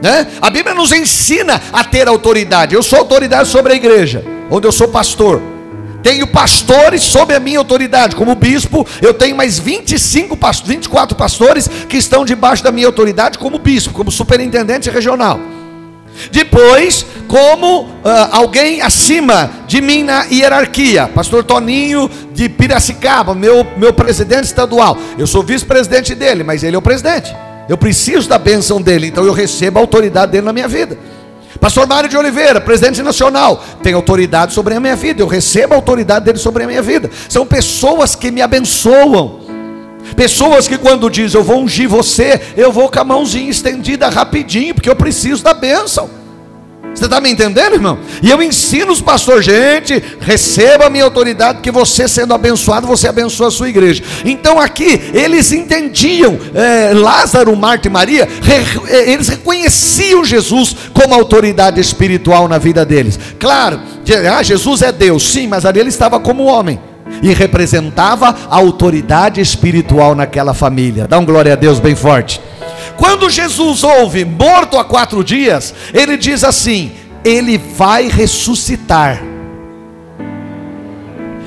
Né? 0.00 0.28
A 0.40 0.50
Bíblia 0.50 0.74
nos 0.74 0.92
ensina 0.92 1.60
a 1.72 1.82
ter 1.82 2.06
autoridade. 2.06 2.74
Eu 2.74 2.82
sou 2.82 3.00
autoridade 3.00 3.48
sobre 3.48 3.72
a 3.72 3.76
igreja, 3.76 4.24
onde 4.50 4.66
eu 4.68 4.72
sou 4.72 4.88
pastor. 4.88 5.42
Tenho 6.08 6.26
pastores 6.26 7.02
sob 7.02 7.34
a 7.34 7.38
minha 7.38 7.58
autoridade. 7.58 8.16
Como 8.16 8.34
bispo, 8.34 8.86
eu 9.02 9.12
tenho 9.12 9.36
mais 9.36 9.58
25 9.58 10.38
pastores, 10.38 10.74
24 10.74 11.14
pastores 11.14 11.68
que 11.86 11.98
estão 11.98 12.24
debaixo 12.24 12.64
da 12.64 12.72
minha 12.72 12.86
autoridade 12.86 13.36
como 13.36 13.58
bispo, 13.58 13.92
como 13.92 14.10
superintendente 14.10 14.88
regional. 14.88 15.38
Depois, 16.32 17.04
como 17.26 17.82
uh, 17.82 17.90
alguém 18.32 18.80
acima 18.80 19.50
de 19.66 19.82
mim 19.82 20.02
na 20.02 20.24
hierarquia, 20.24 21.08
pastor 21.08 21.44
Toninho 21.44 22.10
de 22.32 22.48
Piracicaba, 22.48 23.34
meu, 23.34 23.66
meu 23.76 23.92
presidente 23.92 24.44
estadual. 24.44 24.96
Eu 25.18 25.26
sou 25.26 25.42
vice-presidente 25.42 26.14
dele, 26.14 26.42
mas 26.42 26.62
ele 26.62 26.74
é 26.74 26.78
o 26.78 26.82
presidente. 26.82 27.36
Eu 27.68 27.76
preciso 27.76 28.26
da 28.26 28.38
bênção 28.38 28.80
dele, 28.80 29.08
então 29.08 29.26
eu 29.26 29.32
recebo 29.34 29.78
a 29.78 29.82
autoridade 29.82 30.32
dele 30.32 30.46
na 30.46 30.54
minha 30.54 30.68
vida. 30.68 30.96
Pastor 31.60 31.86
Mário 31.86 32.08
de 32.08 32.16
Oliveira, 32.16 32.60
presidente 32.60 33.02
nacional, 33.02 33.62
tem 33.82 33.92
autoridade 33.94 34.52
sobre 34.52 34.74
a 34.74 34.80
minha 34.80 34.94
vida, 34.94 35.22
eu 35.22 35.26
recebo 35.26 35.74
a 35.74 35.76
autoridade 35.76 36.24
dele 36.24 36.38
sobre 36.38 36.64
a 36.64 36.66
minha 36.66 36.82
vida. 36.82 37.10
São 37.28 37.44
pessoas 37.44 38.14
que 38.14 38.30
me 38.30 38.40
abençoam. 38.40 39.40
Pessoas 40.16 40.66
que 40.66 40.78
quando 40.78 41.10
diz 41.10 41.34
eu 41.34 41.42
vou 41.42 41.60
ungir 41.60 41.88
você, 41.88 42.40
eu 42.56 42.72
vou 42.72 42.88
com 42.88 43.00
a 43.00 43.04
mãozinha 43.04 43.50
estendida 43.50 44.08
rapidinho, 44.08 44.74
porque 44.74 44.88
eu 44.88 44.96
preciso 44.96 45.42
da 45.42 45.52
bênção. 45.52 46.17
Você 46.94 47.04
está 47.04 47.20
me 47.20 47.30
entendendo, 47.30 47.74
irmão? 47.74 47.98
E 48.20 48.28
eu 48.28 48.42
ensino 48.42 48.90
os 48.90 49.00
pastores, 49.00 49.44
gente, 49.44 50.02
receba 50.20 50.86
a 50.86 50.90
minha 50.90 51.04
autoridade, 51.04 51.60
que 51.60 51.70
você 51.70 52.08
sendo 52.08 52.34
abençoado, 52.34 52.86
você 52.86 53.06
abençoa 53.06 53.48
a 53.48 53.50
sua 53.52 53.68
igreja. 53.68 54.02
Então 54.24 54.58
aqui, 54.58 55.00
eles 55.14 55.52
entendiam, 55.52 56.38
é, 56.54 56.92
Lázaro, 56.94 57.54
Marta 57.56 57.86
e 57.86 57.90
Maria, 57.90 58.28
re, 58.42 59.10
eles 59.10 59.28
reconheciam 59.28 60.24
Jesus 60.24 60.74
como 60.92 61.14
autoridade 61.14 61.80
espiritual 61.80 62.48
na 62.48 62.58
vida 62.58 62.84
deles. 62.84 63.18
Claro, 63.38 63.80
ah, 64.36 64.42
Jesus 64.42 64.82
é 64.82 64.90
Deus, 64.90 65.22
sim, 65.22 65.46
mas 65.46 65.64
ali 65.64 65.78
ele 65.78 65.90
estava 65.90 66.18
como 66.18 66.44
homem 66.44 66.80
e 67.22 67.32
representava 67.32 68.34
a 68.50 68.56
autoridade 68.56 69.40
espiritual 69.40 70.14
naquela 70.14 70.54
família. 70.54 71.06
Dá 71.06 71.18
um 71.18 71.24
glória 71.24 71.52
a 71.52 71.56
Deus 71.56 71.78
bem 71.78 71.94
forte. 71.94 72.40
Quando 72.98 73.30
Jesus 73.30 73.84
ouve 73.84 74.24
morto 74.24 74.76
há 74.76 74.84
quatro 74.84 75.22
dias, 75.22 75.72
ele 75.94 76.16
diz 76.16 76.42
assim: 76.42 76.90
Ele 77.24 77.56
vai 77.56 78.08
ressuscitar. 78.08 79.22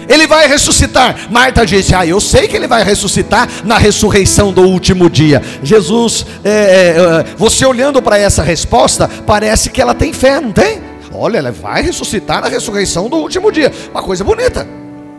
Ele 0.07 0.25
vai 0.27 0.47
ressuscitar. 0.47 1.29
Marta 1.29 1.65
disse: 1.65 1.93
Ah, 1.93 2.05
eu 2.05 2.21
sei 2.21 2.47
que 2.47 2.55
ele 2.55 2.69
vai 2.69 2.85
ressuscitar 2.85 3.49
na 3.65 3.77
ressurreição 3.77 4.53
do 4.53 4.61
último 4.61 5.09
dia. 5.09 5.41
Jesus, 5.61 6.25
é, 6.41 6.49
é, 6.49 7.25
você 7.35 7.65
olhando 7.65 8.01
para 8.01 8.17
essa 8.17 8.41
resposta, 8.41 9.09
parece 9.27 9.69
que 9.69 9.81
ela 9.81 9.93
tem 9.93 10.13
fé, 10.13 10.39
não 10.39 10.53
tem? 10.53 10.81
Olha, 11.13 11.39
ela 11.39 11.51
vai 11.51 11.81
ressuscitar 11.81 12.41
na 12.41 12.47
ressurreição 12.47 13.09
do 13.09 13.17
último 13.17 13.51
dia. 13.51 13.69
Uma 13.91 14.01
coisa 14.01 14.23
bonita. 14.23 14.65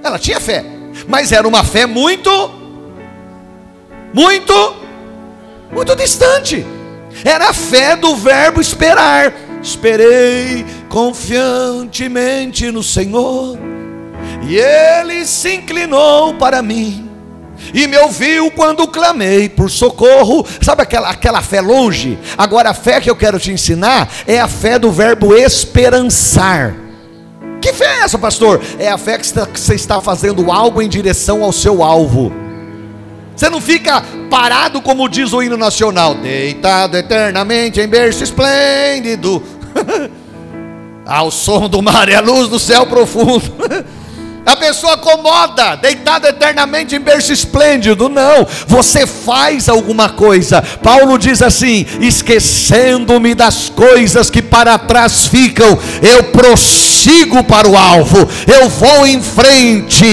Ela 0.03 0.19
tinha 0.19 0.41
fé, 0.41 0.65
mas 1.07 1.31
era 1.31 1.47
uma 1.47 1.63
fé 1.63 1.85
muito, 1.85 2.51
muito 4.15 4.82
muito 5.73 5.97
distante. 5.97 6.65
Era 7.25 7.51
a 7.51 7.53
fé 7.53 7.97
do 7.97 8.15
verbo 8.17 8.61
esperar. 8.61 9.33
Esperei 9.63 10.67
confiantemente 10.89 12.71
no 12.71 12.83
Senhor, 12.83 13.57
e 14.47 14.57
Ele 14.57 15.25
se 15.25 15.55
inclinou 15.55 16.35
para 16.35 16.61
mim 16.61 17.13
e 17.73 17.87
me 17.87 17.97
ouviu 17.99 18.51
quando 18.51 18.89
clamei 18.89 19.49
por 19.49 19.71
socorro. 19.71 20.45
Sabe 20.61 20.83
aquela, 20.83 21.11
aquela 21.11 21.41
fé 21.43 21.61
longe? 21.61 22.19
Agora, 22.37 22.71
a 22.71 22.75
fé 22.75 23.01
que 23.01 23.11
eu 23.11 23.17
quero 23.17 23.39
te 23.39 23.53
ensinar 23.53 24.11
é 24.27 24.41
a 24.41 24.49
fé 24.49 24.79
do 24.79 24.91
verbo 24.91 25.35
esperançar. 25.35 26.75
Que 27.61 27.73
fé 27.73 27.85
é 27.85 28.03
essa, 28.03 28.19
pastor? 28.19 28.61
É 28.79 28.89
a 28.89 28.99
fé 28.99 29.19
que 29.19 29.27
você 29.27 29.75
está 29.75 30.01
fazendo 30.01 30.51
algo 30.51 30.83
em 30.83 30.89
direção 30.89 31.45
ao 31.45 31.53
seu 31.53 31.83
alvo. 31.83 32.33
Você 33.43 33.51
não 33.51 33.61
fica 33.61 34.01
parado 34.31 34.81
como 34.81 35.09
diz 35.09 35.33
o 35.33 35.43
hino 35.43 35.57
nacional, 35.57 36.15
deitado 36.15 36.97
eternamente 36.97 37.81
em 37.81 37.89
berço 37.89 38.23
esplêndido, 38.23 39.43
ao 41.05 41.29
som 41.29 41.69
do 41.69 41.83
mar 41.83 42.09
e 42.09 42.15
a 42.15 42.21
luz 42.21 42.49
do 42.49 42.61
céu 42.61 42.87
profundo. 42.87 43.43
A 44.45 44.57
pessoa 44.57 44.95
acomoda, 44.95 45.77
deitado 45.77 46.27
eternamente 46.27 46.97
em 46.97 47.01
berço 47.01 47.33
esplêndido. 47.33 48.09
Não, 48.09 48.47
você 48.67 49.07
faz 49.07 49.69
alguma 49.69 50.09
coisa. 50.09 50.61
Paulo 50.83 51.17
diz 51.17 51.41
assim: 51.41 51.87
esquecendo-me 52.01 53.37
das 53.37 53.69
coisas 53.69 54.31
que 54.31 54.43
para 54.43 54.77
trás 54.79 55.27
ficam, 55.27 55.79
eu 56.03 56.25
prossigo 56.25 56.82
para 57.49 57.69
o 57.69 57.77
alvo, 57.77 58.29
eu 58.47 58.69
vou 58.69 59.07
em 59.07 59.21
frente. 59.21 60.05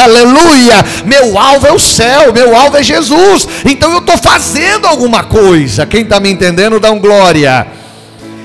Aleluia! 0.00 0.84
Meu 1.04 1.38
alvo 1.38 1.66
é 1.66 1.72
o 1.72 1.78
céu, 1.78 2.32
meu 2.32 2.56
alvo 2.56 2.76
é 2.76 2.82
Jesus. 2.82 3.48
Então 3.64 3.90
eu 3.92 3.98
estou 3.98 4.16
fazendo 4.16 4.86
alguma 4.86 5.24
coisa. 5.24 5.86
Quem 5.86 6.02
está 6.02 6.20
me 6.20 6.30
entendendo, 6.30 6.78
dá 6.78 6.90
um 6.90 6.98
glória. 6.98 7.66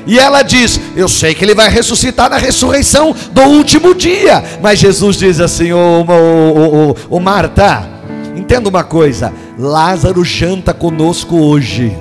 E 0.08 0.20
ela 0.20 0.42
diz: 0.42 0.80
Eu 0.96 1.08
sei 1.08 1.34
que 1.34 1.44
ele 1.44 1.56
vai 1.56 1.70
ressuscitar 1.70 2.30
na 2.30 2.38
ressurreição 2.38 3.16
do 3.32 3.42
último 3.42 3.94
dia. 3.94 4.44
Mas 4.62 4.80
Jesus 4.80 5.18
diz 5.18 5.40
assim: 5.40 5.72
Ô 5.72 6.06
oh, 6.08 6.92
oh, 6.92 6.96
oh, 7.10 7.20
Marta, 7.20 7.88
entenda 8.36 8.70
uma 8.70 8.84
coisa: 8.84 9.34
Lázaro 9.58 10.24
janta 10.24 10.74
conosco 10.74 11.38
hoje. 11.38 11.96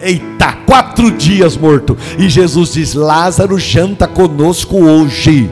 Eita, 0.00 0.58
quatro 0.98 1.12
dias 1.12 1.56
morto. 1.56 1.96
E 2.18 2.28
Jesus 2.28 2.72
diz: 2.72 2.94
Lázaro 2.94 3.58
janta 3.58 4.08
conosco 4.08 4.78
hoje. 4.84 5.48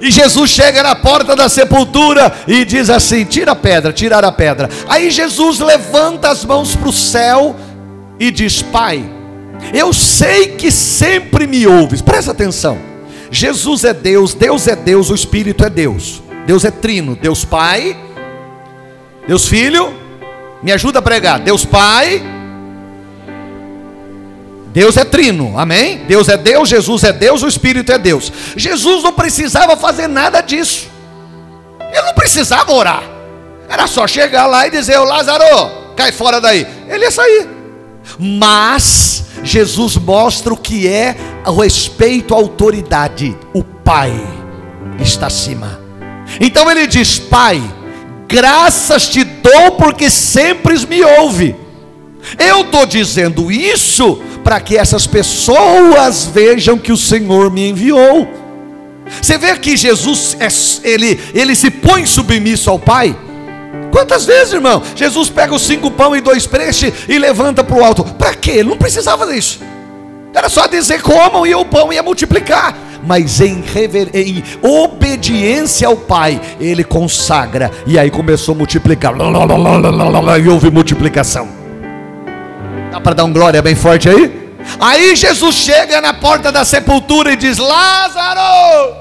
E 0.00 0.10
Jesus 0.10 0.50
chega 0.50 0.82
na 0.82 0.94
porta 0.94 1.34
da 1.34 1.48
sepultura 1.48 2.32
e 2.46 2.64
diz 2.64 2.90
assim: 2.90 3.24
Tira 3.24 3.52
a 3.52 3.56
pedra, 3.56 3.92
tirar 3.92 4.24
a 4.24 4.30
pedra. 4.32 4.68
Aí 4.88 5.10
Jesus 5.10 5.58
levanta 5.58 6.28
as 6.28 6.44
mãos 6.44 6.76
para 6.76 6.88
o 6.88 6.92
céu 6.92 7.56
e 8.18 8.30
diz: 8.30 8.60
Pai, 8.60 9.02
eu 9.72 9.92
sei 9.92 10.48
que 10.48 10.70
sempre 10.70 11.46
me 11.46 11.66
ouves, 11.66 12.02
presta 12.02 12.32
atenção. 12.32 12.78
Jesus 13.30 13.84
é 13.84 13.94
Deus, 13.94 14.34
Deus 14.34 14.66
é 14.66 14.76
Deus, 14.76 15.08
o 15.08 15.14
Espírito 15.14 15.64
é 15.64 15.70
Deus. 15.70 16.22
Deus 16.46 16.64
é 16.64 16.70
trino, 16.70 17.14
Deus 17.14 17.44
Pai, 17.44 17.96
Deus 19.26 19.46
Filho, 19.46 19.94
me 20.62 20.72
ajuda 20.72 20.98
a 20.98 21.02
pregar. 21.02 21.38
Deus 21.38 21.64
Pai, 21.64 22.39
Deus 24.72 24.96
é 24.96 25.04
trino, 25.04 25.58
amém? 25.58 25.98
Deus 26.06 26.28
é 26.28 26.36
Deus, 26.36 26.68
Jesus 26.68 27.04
é 27.04 27.12
Deus, 27.12 27.42
o 27.42 27.48
Espírito 27.48 27.90
é 27.92 27.98
Deus. 27.98 28.32
Jesus 28.56 29.02
não 29.02 29.12
precisava 29.12 29.76
fazer 29.76 30.06
nada 30.06 30.40
disso, 30.40 30.88
ele 31.92 32.02
não 32.02 32.14
precisava 32.14 32.72
orar, 32.72 33.02
era 33.68 33.86
só 33.86 34.06
chegar 34.06 34.46
lá 34.46 34.66
e 34.66 34.70
dizer: 34.70 34.98
Ô 34.98 35.04
Lázaro, 35.04 35.44
cai 35.96 36.12
fora 36.12 36.40
daí, 36.40 36.66
ele 36.88 37.04
ia 37.04 37.10
sair 37.10 37.60
mas 38.18 39.24
Jesus 39.42 39.96
mostra 39.96 40.52
o 40.52 40.56
que 40.56 40.88
é 40.88 41.16
o 41.46 41.60
respeito 41.60 42.34
à 42.34 42.36
autoridade. 42.36 43.36
O 43.54 43.62
Pai 43.62 44.12
está 45.00 45.26
acima. 45.26 45.80
Então 46.40 46.70
ele 46.70 46.86
diz: 46.86 47.18
Pai, 47.18 47.62
graças 48.28 49.08
te 49.08 49.24
dou 49.24 49.72
porque 49.72 50.10
sempre 50.10 50.78
me 50.86 51.02
ouve. 51.02 51.56
Eu 52.38 52.62
estou 52.62 52.84
dizendo 52.84 53.50
isso 53.50 54.22
para 54.42 54.60
que 54.60 54.76
essas 54.76 55.06
pessoas 55.06 56.24
vejam 56.32 56.78
que 56.78 56.92
o 56.92 56.96
Senhor 56.96 57.50
me 57.50 57.68
enviou. 57.68 58.28
Você 59.20 59.36
vê 59.36 59.56
que 59.56 59.76
Jesus 59.76 60.36
é, 60.38 60.48
ele, 60.88 61.20
ele 61.34 61.54
se 61.54 61.70
põe 61.70 62.06
submisso 62.06 62.70
ao 62.70 62.78
Pai. 62.78 63.16
Quantas 63.90 64.24
vezes, 64.24 64.54
irmão? 64.54 64.82
Jesus 64.94 65.28
pega 65.28 65.54
os 65.54 65.62
cinco 65.62 65.90
pão 65.90 66.14
e 66.14 66.20
dois 66.20 66.46
peixes 66.46 66.92
e 67.08 67.18
levanta 67.18 67.64
para 67.64 67.76
o 67.76 67.84
alto. 67.84 68.04
Para 68.04 68.34
quê? 68.34 68.52
Ele 68.52 68.68
não 68.68 68.76
precisava 68.76 69.26
disso. 69.26 69.60
Era 70.32 70.48
só 70.48 70.66
dizer 70.68 71.02
comam 71.02 71.44
e 71.44 71.54
o 71.54 71.64
pão 71.64 71.92
ia 71.92 72.02
multiplicar. 72.02 72.76
Mas 73.04 73.40
em, 73.40 73.62
rever... 73.62 74.10
em 74.14 74.44
obediência 74.62 75.88
ao 75.88 75.96
Pai, 75.96 76.40
ele 76.60 76.84
consagra. 76.84 77.70
E 77.86 77.98
aí 77.98 78.10
começou 78.10 78.54
a 78.54 78.58
multiplicar. 78.58 79.14
E 80.42 80.48
houve 80.48 80.70
multiplicação. 80.70 81.59
Dá 82.90 83.00
para 83.00 83.14
dar 83.14 83.24
um 83.24 83.32
glória 83.32 83.62
bem 83.62 83.74
forte 83.74 84.08
aí? 84.08 84.50
Aí 84.78 85.16
Jesus 85.16 85.54
chega 85.54 86.00
na 86.00 86.12
porta 86.12 86.52
da 86.52 86.64
sepultura 86.64 87.32
e 87.32 87.36
diz: 87.36 87.58
Lázaro, 87.58 88.94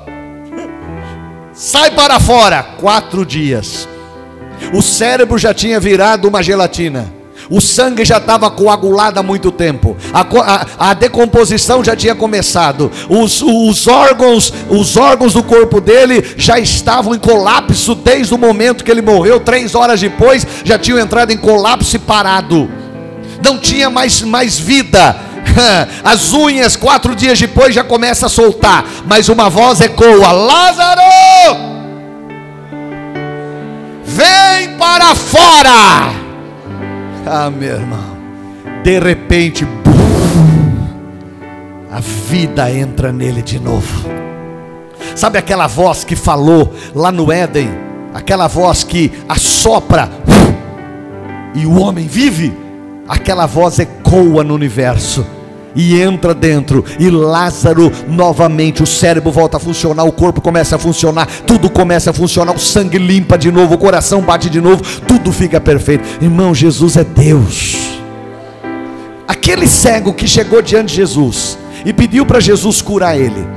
sai 1.54 1.92
para 1.92 2.20
fora. 2.20 2.64
Quatro 2.80 3.26
dias 3.26 3.88
o 4.74 4.82
cérebro 4.82 5.38
já 5.38 5.54
tinha 5.54 5.80
virado 5.80 6.28
uma 6.28 6.44
gelatina. 6.44 7.14
O 7.50 7.60
sangue 7.60 8.06
já 8.06 8.18
estava 8.18 8.52
coagulado 8.52 9.20
há 9.20 9.24
muito 9.24 9.52
tempo. 9.52 9.98
A, 10.14 10.22
a, 10.22 10.90
a 10.92 10.94
decomposição 10.94 11.84
já 11.84 11.96
tinha 11.96 12.14
começado. 12.14 12.92
Os, 13.10 13.42
os, 13.42 13.88
órgãos, 13.88 14.54
os 14.70 14.96
órgãos 14.98 15.34
do 15.34 15.42
corpo 15.42 15.82
dele 15.82 16.36
já 16.38 16.60
estavam 16.60 17.16
em 17.16 17.20
colapso 17.20 17.96
desde 17.96 18.36
o 18.36 18.38
momento 18.38 18.84
que 18.84 18.92
ele 18.92 19.02
morreu. 19.02 19.40
Três 19.40 19.74
horas 19.74 20.00
depois 20.00 20.46
já 20.64 20.78
tinham 20.78 21.00
entrado 21.00 21.32
em 21.32 21.38
colapso 21.38 21.96
e 21.96 22.00
parado. 22.00 22.70
Não 23.44 23.58
tinha 23.58 23.90
mais, 23.90 24.22
mais 24.22 24.60
vida. 24.60 25.16
as 26.04 26.34
unhas, 26.34 26.76
quatro 26.76 27.16
dias 27.16 27.40
depois 27.40 27.74
já 27.74 27.84
começa 27.84 28.26
a 28.26 28.30
soltar, 28.30 28.86
mas 29.06 29.30
uma 29.30 29.50
voz 29.50 29.82
ecoa: 29.82 30.32
Lázaro, 30.32 31.02
vem 34.04 34.78
para 34.78 35.16
fora. 35.16 36.14
Ah, 37.26 37.50
meu 37.50 37.76
irmão, 37.76 38.18
de 38.84 39.00
repente, 39.00 39.68
a 41.92 42.00
vida 42.00 42.72
entra 42.72 43.12
nele 43.12 43.42
de 43.42 43.60
novo. 43.60 44.10
Sabe 45.16 45.38
aquela 45.38 45.68
voz 45.68 46.04
que 46.04 46.16
falou 46.16 46.74
lá 46.96 47.12
no 47.12 47.32
Éden? 47.32 47.70
Aquela 48.14 48.48
voz 48.48 48.84
que 48.84 49.12
assopra 49.28 50.10
e 51.54 51.66
o 51.66 51.80
homem 51.80 52.08
vive? 52.08 52.69
Aquela 53.10 53.48
voz 53.48 53.80
ecoa 53.80 54.44
no 54.44 54.54
universo 54.54 55.26
e 55.76 56.00
entra 56.00 56.34
dentro, 56.34 56.84
e 57.00 57.10
Lázaro 57.10 57.92
novamente, 58.08 58.84
o 58.84 58.88
cérebro 58.88 59.32
volta 59.32 59.58
a 59.58 59.60
funcionar, 59.60 60.04
o 60.04 60.12
corpo 60.12 60.42
começa 60.42 60.76
a 60.76 60.80
funcionar, 60.80 61.28
tudo 61.46 61.70
começa 61.70 62.10
a 62.10 62.14
funcionar, 62.14 62.56
o 62.56 62.60
sangue 62.60 62.98
limpa 62.98 63.38
de 63.38 63.52
novo, 63.52 63.76
o 63.76 63.78
coração 63.78 64.22
bate 64.22 64.50
de 64.50 64.60
novo, 64.60 64.84
tudo 65.08 65.32
fica 65.32 65.60
perfeito. 65.60 66.08
Irmão, 66.22 66.54
Jesus 66.54 66.98
é 66.98 67.04
Deus. 67.04 67.78
Aquele 69.28 69.68
cego 69.68 70.14
que 70.14 70.28
chegou 70.28 70.62
diante 70.62 70.90
de 70.90 70.96
Jesus 70.96 71.58
e 71.86 71.94
pediu 71.94 72.26
para 72.26 72.40
Jesus 72.40 72.82
curar 72.82 73.18
ele. 73.18 73.48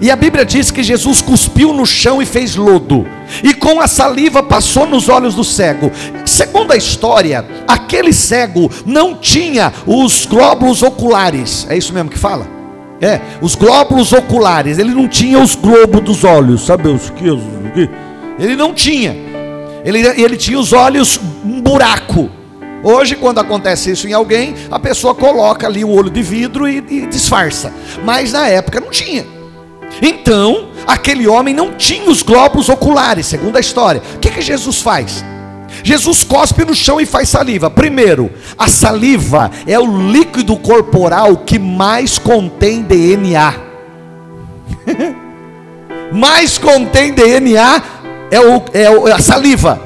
E 0.00 0.10
a 0.10 0.16
Bíblia 0.16 0.44
diz 0.44 0.70
que 0.70 0.82
Jesus 0.82 1.20
cuspiu 1.20 1.72
no 1.72 1.84
chão 1.84 2.22
e 2.22 2.26
fez 2.26 2.54
lodo, 2.56 3.06
e 3.42 3.52
com 3.52 3.80
a 3.80 3.86
saliva 3.86 4.42
passou 4.42 4.86
nos 4.86 5.08
olhos 5.08 5.34
do 5.34 5.44
cego. 5.44 5.90
Segundo 6.32 6.72
a 6.72 6.76
história, 6.76 7.44
aquele 7.68 8.10
cego 8.10 8.70
não 8.86 9.14
tinha 9.14 9.70
os 9.86 10.24
glóbulos 10.24 10.82
oculares, 10.82 11.66
é 11.68 11.76
isso 11.76 11.92
mesmo 11.92 12.08
que 12.08 12.18
fala? 12.18 12.46
É, 13.02 13.20
os 13.42 13.54
glóbulos 13.54 14.14
oculares, 14.14 14.78
ele 14.78 14.94
não 14.94 15.06
tinha 15.06 15.38
os 15.38 15.54
globos 15.54 16.00
dos 16.00 16.24
olhos, 16.24 16.64
sabe 16.64 16.88
os 16.88 17.10
que? 17.10 17.26
Ele 18.38 18.56
não 18.56 18.72
tinha, 18.72 19.14
ele, 19.84 19.98
ele 19.98 20.38
tinha 20.38 20.58
os 20.58 20.72
olhos 20.72 21.20
um 21.44 21.60
buraco. 21.60 22.30
Hoje, 22.82 23.14
quando 23.14 23.38
acontece 23.38 23.90
isso 23.90 24.08
em 24.08 24.14
alguém, 24.14 24.54
a 24.70 24.78
pessoa 24.78 25.14
coloca 25.14 25.66
ali 25.66 25.84
o 25.84 25.90
olho 25.90 26.08
de 26.08 26.22
vidro 26.22 26.66
e, 26.66 26.78
e 26.78 27.06
disfarça, 27.08 27.70
mas 28.06 28.32
na 28.32 28.48
época 28.48 28.80
não 28.80 28.88
tinha. 28.88 29.26
Então, 30.00 30.70
aquele 30.86 31.28
homem 31.28 31.52
não 31.52 31.74
tinha 31.74 32.08
os 32.08 32.22
globos 32.22 32.70
oculares, 32.70 33.26
segundo 33.26 33.56
a 33.56 33.60
história. 33.60 34.00
O 34.14 34.18
que, 34.18 34.30
que 34.30 34.40
Jesus 34.40 34.80
faz? 34.80 35.22
Jesus 35.82 36.24
cospe 36.24 36.64
no 36.64 36.74
chão 36.74 37.00
e 37.00 37.06
faz 37.06 37.28
saliva. 37.28 37.68
Primeiro, 37.70 38.30
a 38.56 38.68
saliva 38.68 39.50
é 39.66 39.78
o 39.78 40.10
líquido 40.10 40.56
corporal 40.56 41.38
que 41.38 41.58
mais 41.58 42.18
contém 42.18 42.82
DNA. 42.82 43.54
mais 46.12 46.58
contém 46.58 47.12
DNA 47.12 47.82
é, 48.30 48.40
o, 48.40 48.62
é, 48.72 49.10
é 49.10 49.12
a 49.12 49.18
saliva. 49.18 49.80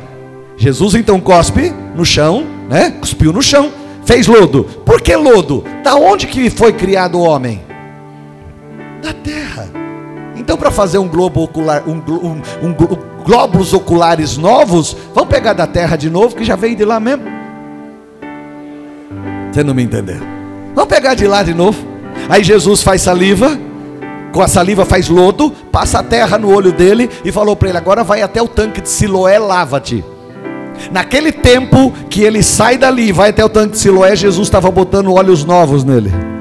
Jesus 0.57 0.95
então 0.95 1.21
cospe 1.21 1.73
no 1.95 2.05
chão, 2.05 2.47
né? 2.69 2.91
Cuspiu 2.91 3.33
no 3.33 3.43
chão, 3.43 3.73
fez 4.05 4.27
lodo. 4.27 4.65
Por 4.85 5.01
que 5.01 5.15
lodo? 5.15 5.65
Da 5.83 5.95
onde 5.97 6.27
que 6.27 6.49
foi 6.51 6.73
criado 6.73 7.19
o 7.19 7.23
homem? 7.23 7.63
Da 9.03 9.13
terra. 9.13 9.46
Então, 10.47 10.57
para 10.57 10.71
fazer 10.71 10.99
um 10.99 11.09
globo 11.09 11.43
ocular, 11.43 11.83
um, 11.89 11.95
um, 11.95 12.69
um, 12.69 12.75
glóbulos 13.25 13.73
oculares 13.73 14.37
novos, 14.37 14.97
vamos 15.13 15.29
pegar 15.29 15.55
da 15.55 15.67
terra 15.67 15.97
de 15.97 16.09
novo, 16.09 16.37
que 16.37 16.45
já 16.45 16.55
veio 16.55 16.77
de 16.77 16.85
lá 16.85 17.01
mesmo. 17.01 17.25
Você 19.51 19.65
não 19.65 19.75
me 19.75 19.83
entendeu? 19.83 20.21
Vamos 20.73 20.89
pegar 20.89 21.15
de 21.15 21.27
lá 21.27 21.43
de 21.43 21.53
novo. 21.53 21.85
Aí 22.29 22.45
Jesus 22.45 22.81
faz 22.81 23.03
saliva, 23.03 23.59
com 24.33 24.41
a 24.41 24.47
saliva 24.47 24.85
faz 24.85 25.09
lodo, 25.09 25.51
passa 25.73 25.99
a 25.99 26.03
terra 26.05 26.39
no 26.39 26.55
olho 26.55 26.71
dele 26.71 27.11
e 27.25 27.33
falou 27.33 27.57
para 27.57 27.71
ele: 27.71 27.79
agora 27.79 28.05
vai 28.05 28.23
até 28.23 28.41
o 28.41 28.47
tanque 28.47 28.81
de 28.81 28.89
Siloé, 28.89 29.41
lava-te. 29.41 30.05
Naquele 30.93 31.33
tempo 31.33 31.93
que 32.09 32.23
ele 32.23 32.41
sai 32.41 32.79
dali, 32.79 33.11
vai 33.11 33.31
até 33.31 33.45
o 33.45 33.49
tanque 33.49 33.73
de 33.73 33.79
Siloé, 33.79 34.15
Jesus 34.15 34.47
estava 34.47 34.71
botando 34.71 35.13
olhos 35.13 35.45
novos 35.45 35.83
nele 35.83 36.36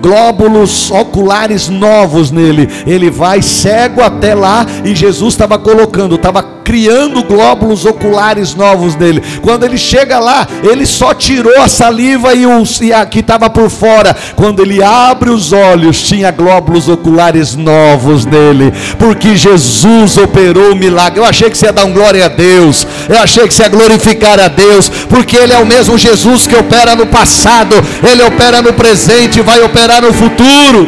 glóbulos 0.00 0.90
oculares 0.90 1.68
novos 1.68 2.30
nele. 2.30 2.68
Ele 2.86 3.10
vai 3.10 3.42
cego 3.42 4.02
até 4.02 4.34
lá 4.34 4.66
e 4.84 4.94
Jesus 4.94 5.34
estava 5.34 5.58
colocando, 5.58 6.14
estava 6.14 6.60
criando 6.70 7.24
glóbulos 7.24 7.84
oculares 7.84 8.54
novos 8.54 8.94
nele. 8.94 9.20
Quando 9.42 9.64
ele 9.64 9.76
chega 9.76 10.20
lá, 10.20 10.46
ele 10.62 10.86
só 10.86 11.12
tirou 11.12 11.60
a 11.60 11.66
saliva 11.66 12.32
e, 12.32 12.46
os, 12.46 12.80
e 12.80 12.92
a 12.92 13.04
que 13.04 13.18
estava 13.18 13.50
por 13.50 13.68
fora. 13.68 14.16
Quando 14.36 14.62
ele 14.62 14.80
abre 14.80 15.30
os 15.30 15.52
olhos, 15.52 16.00
tinha 16.00 16.30
glóbulos 16.30 16.88
oculares 16.88 17.56
novos 17.56 18.24
nele, 18.24 18.72
porque 19.00 19.34
Jesus 19.34 20.16
operou 20.16 20.70
o 20.70 20.76
milagre. 20.76 21.18
Eu 21.18 21.24
achei 21.24 21.50
que 21.50 21.58
você 21.58 21.66
ia 21.66 21.72
dar 21.72 21.86
um 21.86 21.92
glória 21.92 22.24
a 22.24 22.28
Deus, 22.28 22.86
eu 23.08 23.18
achei 23.18 23.48
que 23.48 23.54
você 23.54 23.64
ia 23.64 23.68
glorificar 23.68 24.38
a 24.38 24.46
Deus, 24.46 24.88
porque 25.08 25.36
Ele 25.36 25.52
é 25.52 25.58
o 25.58 25.66
mesmo 25.66 25.98
Jesus 25.98 26.46
que 26.46 26.54
opera 26.54 26.94
no 26.94 27.06
passado, 27.06 27.74
Ele 28.08 28.22
opera 28.22 28.62
no 28.62 28.72
presente, 28.72 29.42
vai 29.42 29.60
operar 29.60 29.89
no 29.98 30.12
futuro. 30.12 30.86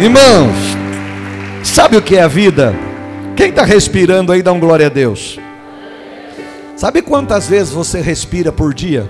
Irmãos, 0.00 0.56
sabe 1.62 1.98
o 1.98 2.02
que 2.02 2.16
é 2.16 2.22
a 2.22 2.28
vida? 2.28 2.74
Quem 3.36 3.50
está 3.50 3.62
respirando 3.62 4.32
aí, 4.32 4.42
dá 4.42 4.52
um 4.52 4.58
glória 4.58 4.86
a 4.86 4.88
Deus. 4.88 5.38
Sabe 6.76 7.02
quantas 7.02 7.46
vezes 7.46 7.72
você 7.72 8.00
respira 8.00 8.50
por 8.50 8.72
dia? 8.72 9.08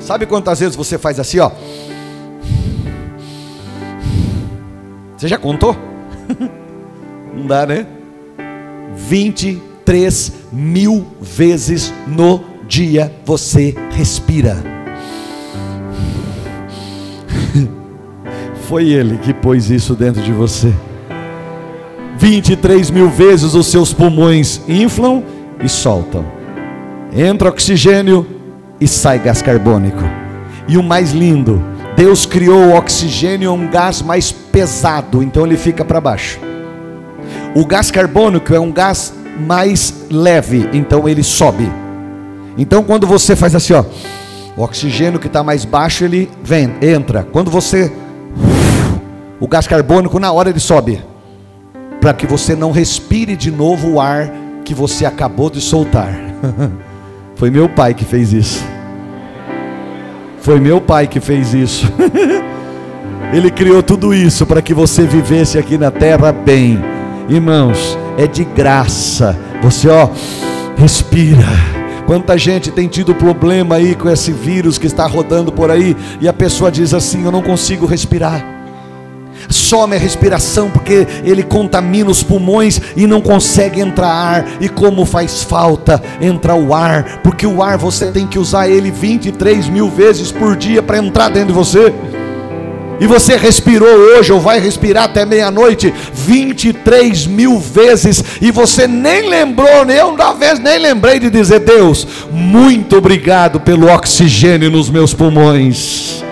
Sabe 0.00 0.26
quantas 0.26 0.60
vezes 0.60 0.74
você 0.74 0.98
faz 0.98 1.20
assim, 1.20 1.38
ó? 1.38 1.50
Você 5.16 5.28
já 5.28 5.38
contou? 5.38 5.76
Não 7.34 7.46
dá, 7.46 7.66
né? 7.66 7.86
23 8.94 10.32
mil 10.52 11.06
vezes 11.20 11.92
no 12.06 12.42
dia 12.66 13.12
você 13.24 13.74
respira. 13.92 14.77
Foi 18.68 18.86
Ele 18.86 19.16
que 19.16 19.32
pôs 19.32 19.70
isso 19.70 19.94
dentro 19.94 20.20
de 20.20 20.30
você. 20.30 20.70
23 22.18 22.90
mil 22.90 23.08
vezes 23.08 23.54
os 23.54 23.68
seus 23.68 23.94
pulmões 23.94 24.60
inflam 24.68 25.22
e 25.64 25.68
soltam. 25.70 26.22
Entra 27.10 27.48
oxigênio 27.48 28.26
e 28.78 28.86
sai 28.86 29.20
gás 29.20 29.40
carbônico. 29.40 30.02
E 30.68 30.76
o 30.76 30.82
mais 30.82 31.12
lindo, 31.12 31.64
Deus 31.96 32.26
criou 32.26 32.58
o 32.58 32.74
oxigênio 32.76 33.54
um 33.54 33.70
gás 33.70 34.02
mais 34.02 34.30
pesado, 34.30 35.22
então 35.22 35.46
ele 35.46 35.56
fica 35.56 35.82
para 35.82 35.98
baixo. 35.98 36.38
O 37.54 37.64
gás 37.64 37.90
carbônico 37.90 38.52
é 38.52 38.60
um 38.60 38.70
gás 38.70 39.14
mais 39.46 40.04
leve, 40.10 40.68
então 40.74 41.08
ele 41.08 41.22
sobe. 41.22 41.72
Então 42.58 42.84
quando 42.84 43.06
você 43.06 43.34
faz 43.34 43.54
assim, 43.54 43.72
ó, 43.72 43.82
o 44.54 44.62
oxigênio 44.62 45.18
que 45.18 45.26
está 45.26 45.42
mais 45.42 45.64
baixo 45.64 46.04
ele 46.04 46.28
vem, 46.44 46.74
entra. 46.82 47.26
Quando 47.32 47.50
você 47.50 47.90
o 49.40 49.46
gás 49.46 49.66
carbônico 49.66 50.18
na 50.18 50.32
hora 50.32 50.50
ele 50.50 50.60
sobe 50.60 51.02
para 52.00 52.12
que 52.12 52.26
você 52.26 52.54
não 52.54 52.70
respire 52.70 53.36
de 53.36 53.50
novo 53.50 53.92
o 53.92 54.00
ar 54.00 54.30
que 54.64 54.74
você 54.74 55.04
acabou 55.04 55.50
de 55.50 55.60
soltar. 55.60 56.12
Foi 57.34 57.50
meu 57.50 57.68
pai 57.68 57.94
que 57.94 58.04
fez 58.04 58.32
isso. 58.32 58.64
Foi 60.40 60.60
meu 60.60 60.80
pai 60.80 61.06
que 61.06 61.20
fez 61.20 61.54
isso. 61.54 61.86
Ele 63.32 63.50
criou 63.50 63.82
tudo 63.82 64.14
isso 64.14 64.46
para 64.46 64.62
que 64.62 64.72
você 64.72 65.02
vivesse 65.02 65.58
aqui 65.58 65.76
na 65.76 65.90
terra 65.90 66.32
bem. 66.32 66.82
Irmãos, 67.28 67.98
é 68.16 68.26
de 68.26 68.44
graça. 68.44 69.38
Você, 69.62 69.88
ó, 69.88 70.08
respira. 70.76 71.46
Quanta 72.06 72.38
gente 72.38 72.70
tem 72.70 72.88
tido 72.88 73.14
problema 73.14 73.76
aí 73.76 73.94
com 73.94 74.08
esse 74.08 74.32
vírus 74.32 74.78
que 74.78 74.86
está 74.86 75.06
rodando 75.06 75.52
por 75.52 75.70
aí 75.70 75.94
e 76.20 76.26
a 76.26 76.32
pessoa 76.32 76.72
diz 76.72 76.94
assim: 76.94 77.24
Eu 77.24 77.30
não 77.30 77.42
consigo 77.42 77.84
respirar 77.84 78.57
some 79.48 79.94
a 79.94 79.98
respiração 79.98 80.70
porque 80.70 81.06
ele 81.24 81.42
contamina 81.42 82.10
os 82.10 82.22
pulmões 82.22 82.80
e 82.96 83.06
não 83.06 83.20
consegue 83.20 83.80
entrar 83.80 84.08
ar. 84.08 84.46
E 84.60 84.68
como 84.68 85.04
faz 85.04 85.42
falta 85.42 86.02
entrar 86.20 86.54
o 86.54 86.74
ar, 86.74 87.20
porque 87.22 87.46
o 87.46 87.62
ar 87.62 87.78
você 87.78 88.06
tem 88.06 88.26
que 88.26 88.38
usar 88.38 88.68
ele 88.68 88.90
23 88.90 89.68
mil 89.68 89.88
vezes 89.88 90.32
por 90.32 90.56
dia 90.56 90.82
para 90.82 90.98
entrar 90.98 91.28
dentro 91.28 91.48
de 91.48 91.54
você. 91.54 91.92
E 93.00 93.06
você 93.06 93.36
respirou 93.36 93.88
hoje, 93.88 94.32
ou 94.32 94.40
vai 94.40 94.58
respirar 94.58 95.04
até 95.04 95.24
meia-noite, 95.24 95.94
23 96.12 97.26
mil 97.26 97.58
vezes, 97.58 98.22
e 98.40 98.50
você 98.50 98.88
nem 98.88 99.28
lembrou, 99.28 99.84
nem 99.84 100.02
uma 100.02 100.34
vez 100.34 100.58
nem 100.58 100.78
lembrei 100.78 101.20
de 101.20 101.30
dizer, 101.30 101.60
Deus, 101.60 102.06
muito 102.30 102.96
obrigado 102.96 103.60
pelo 103.60 103.86
oxigênio 103.86 104.68
nos 104.68 104.90
meus 104.90 105.14
pulmões. 105.14 106.24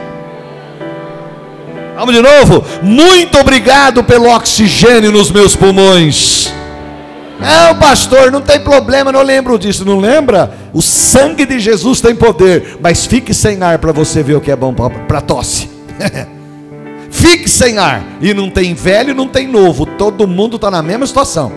Vamos 1.97 2.15
de 2.15 2.21
novo. 2.21 2.63
Muito 2.83 3.39
obrigado 3.39 4.05
pelo 4.05 4.29
oxigênio 4.29 5.11
nos 5.11 5.31
meus 5.31 5.57
pulmões. 5.57 6.53
É, 7.41 7.71
o 7.71 7.77
pastor, 7.77 8.31
não 8.31 8.43
tem 8.43 8.61
problema, 8.61 9.11
não 9.11 9.23
lembro 9.23 9.59
disso. 9.59 9.83
Não 9.83 9.99
lembra? 9.99 10.53
O 10.75 10.83
sangue 10.83 11.47
de 11.47 11.59
Jesus 11.59 12.03
tem 12.03 12.15
poder. 12.15 12.77
Mas 12.83 13.07
fique 13.07 13.33
sem 13.33 13.63
ar 13.63 13.79
para 13.79 13.93
você 13.93 14.23
ver 14.23 14.35
o 14.35 14.43
que 14.43 14.51
é 14.51 14.57
bom 14.57 14.75
para 14.75 15.23
tosse. 15.23 15.71
fique 17.11 17.49
sem 17.49 17.79
ar. 17.79 18.03
E 18.21 18.35
não 18.35 18.51
tem 18.51 18.75
velho, 18.75 19.15
não 19.15 19.27
tem 19.27 19.49
novo. 19.49 19.87
Todo 19.87 20.27
mundo 20.27 20.57
está 20.57 20.71
na 20.71 20.83
mesma 20.83 21.07
situação. 21.07 21.51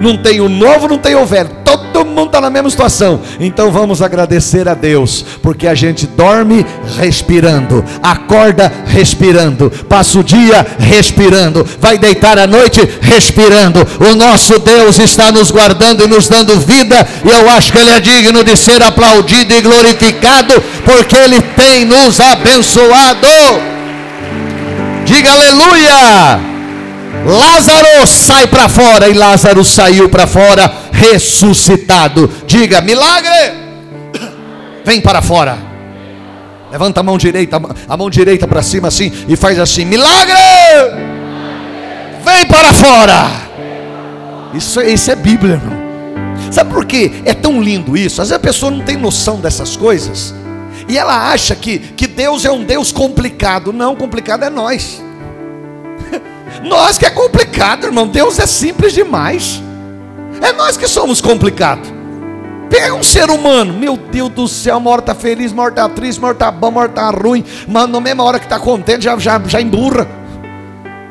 Não 0.00 0.16
tem 0.16 0.40
o 0.40 0.48
novo, 0.48 0.88
não 0.88 0.98
tem 0.98 1.14
o 1.14 1.24
velho. 1.24 1.50
Todo 1.98 2.10
mundo 2.10 2.26
está 2.26 2.40
na 2.40 2.48
mesma 2.48 2.70
situação. 2.70 3.20
Então 3.40 3.72
vamos 3.72 4.00
agradecer 4.00 4.68
a 4.68 4.74
Deus, 4.74 5.24
porque 5.42 5.66
a 5.66 5.74
gente 5.74 6.06
dorme 6.06 6.64
respirando, 6.96 7.84
acorda 8.00 8.72
respirando, 8.86 9.68
passa 9.88 10.20
o 10.20 10.22
dia 10.22 10.64
respirando, 10.78 11.66
vai 11.80 11.98
deitar 11.98 12.38
à 12.38 12.46
noite 12.46 12.88
respirando. 13.02 13.84
O 13.98 14.14
nosso 14.14 14.60
Deus 14.60 15.00
está 15.00 15.32
nos 15.32 15.50
guardando 15.50 16.04
e 16.04 16.06
nos 16.06 16.28
dando 16.28 16.60
vida, 16.60 17.04
e 17.24 17.30
eu 17.30 17.50
acho 17.50 17.72
que 17.72 17.78
Ele 17.78 17.90
é 17.90 17.98
digno 17.98 18.44
de 18.44 18.56
ser 18.56 18.80
aplaudido 18.80 19.52
e 19.52 19.60
glorificado, 19.60 20.54
porque 20.84 21.16
Ele 21.16 21.42
tem 21.42 21.84
nos 21.84 22.20
abençoado. 22.20 23.26
Diga 25.04 25.32
aleluia! 25.32 26.57
Lázaro 27.24 28.06
sai 28.06 28.46
para 28.46 28.68
fora 28.68 29.08
e 29.08 29.14
Lázaro 29.14 29.64
saiu 29.64 30.08
para 30.08 30.26
fora 30.26 30.72
ressuscitado. 30.92 32.30
Diga: 32.46 32.80
milagre! 32.80 33.30
Vem 34.84 35.00
para 35.00 35.20
fora. 35.20 35.58
Levanta 36.70 37.00
a 37.00 37.02
mão 37.02 37.16
direita, 37.16 37.60
a 37.88 37.96
mão 37.96 38.10
direita 38.10 38.46
para 38.46 38.62
cima 38.62 38.88
assim 38.88 39.12
e 39.28 39.36
faz 39.36 39.58
assim: 39.58 39.84
milagre! 39.84 40.34
Vem 42.24 42.46
para 42.46 42.72
fora. 42.72 43.30
Isso, 44.54 44.80
isso 44.80 45.10
é 45.10 45.16
Bíblia, 45.16 45.54
irmão. 45.54 45.78
Sabe 46.50 46.72
por 46.72 46.84
que 46.86 47.22
é 47.24 47.34
tão 47.34 47.60
lindo 47.60 47.96
isso? 47.96 48.22
Às 48.22 48.28
vezes 48.28 48.40
a 48.40 48.46
pessoa 48.46 48.70
não 48.70 48.80
tem 48.80 48.96
noção 48.96 49.40
dessas 49.40 49.76
coisas. 49.76 50.34
E 50.88 50.96
ela 50.96 51.30
acha 51.30 51.54
que, 51.54 51.78
que 51.78 52.06
Deus 52.06 52.44
é 52.44 52.50
um 52.50 52.64
Deus 52.64 52.90
complicado. 52.92 53.72
Não, 53.72 53.94
complicado 53.94 54.44
é 54.44 54.50
nós. 54.50 55.02
Nós 56.62 56.98
que 56.98 57.06
é 57.06 57.10
complicado, 57.10 57.84
irmão. 57.84 58.06
Deus 58.06 58.38
é 58.38 58.46
simples 58.46 58.92
demais. 58.92 59.62
É 60.40 60.52
nós 60.52 60.76
que 60.76 60.86
somos 60.86 61.20
complicados. 61.20 61.98
Pega 62.70 62.94
um 62.94 63.02
ser 63.02 63.30
humano, 63.30 63.72
meu 63.72 63.96
Deus 63.96 64.28
do 64.30 64.46
céu, 64.46 64.76
uma 64.76 64.90
hora 64.90 65.00
está 65.00 65.14
feliz, 65.14 65.52
uma 65.52 65.62
hora 65.62 65.72
está 65.72 65.88
triste, 65.88 66.18
uma 66.18 66.28
hora 66.28 66.34
está 66.34 66.50
bom, 66.50 66.68
uma 66.68 66.82
hora 66.82 66.90
está 66.90 67.10
ruim, 67.10 67.42
mas 67.66 67.88
na 67.88 67.98
mesma 67.98 68.22
hora 68.22 68.38
que 68.38 68.44
está 68.44 68.58
contente 68.58 69.04
já, 69.04 69.16
já, 69.16 69.40
já 69.46 69.60
emburra. 69.60 70.06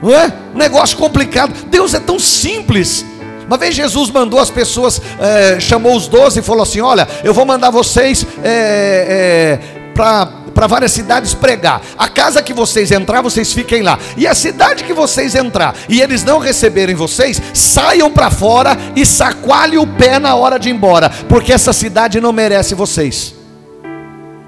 Não 0.02 0.14
é? 0.14 0.32
Negócio 0.54 0.96
complicado. 0.98 1.54
Deus 1.66 1.96
é 1.96 2.00
tão 2.00 2.20
simples. 2.20 3.04
Uma 3.48 3.58
vez 3.58 3.74
Jesus 3.74 4.12
mandou 4.12 4.40
as 4.40 4.50
pessoas, 4.52 5.02
é, 5.20 5.60
chamou 5.60 5.96
os 5.96 6.08
doze 6.08 6.40
e 6.40 6.44
falou 6.44 6.64
assim: 6.64 6.82
Olha, 6.82 7.08
eu 7.24 7.34
vou 7.34 7.46
mandar 7.46 7.72
vocês 7.72 8.26
é, 8.44 9.60
é, 9.60 9.60
para 9.94 10.28
para 10.58 10.66
várias 10.66 10.92
cidades 10.92 11.36
pregar. 11.36 11.84
A 11.96 12.10
casa 12.10 12.42
que 12.42 12.52
vocês 12.52 12.92
entrar, 12.92 13.22
vocês 13.22 13.54
fiquem 13.54 13.84
lá. 13.84 14.00
E 14.18 14.26
a 14.26 14.34
cidade 14.34 14.84
que 14.84 14.92
vocês 14.92 15.36
entrar 15.36 15.76
e 15.88 16.02
eles 16.02 16.24
não 16.24 16.40
receberem 16.40 16.96
vocês, 16.96 17.40
saiam 17.54 18.10
para 18.12 18.32
fora 18.32 18.76
e 18.96 19.06
sacoalhem 19.06 19.78
o 19.78 19.86
pé 19.86 20.18
na 20.18 20.34
hora 20.34 20.58
de 20.58 20.70
ir 20.70 20.72
embora, 20.72 21.12
porque 21.30 21.54
essa 21.54 21.72
cidade 21.72 22.20
não 22.20 22.34
merece 22.34 22.74
vocês. 22.74 23.36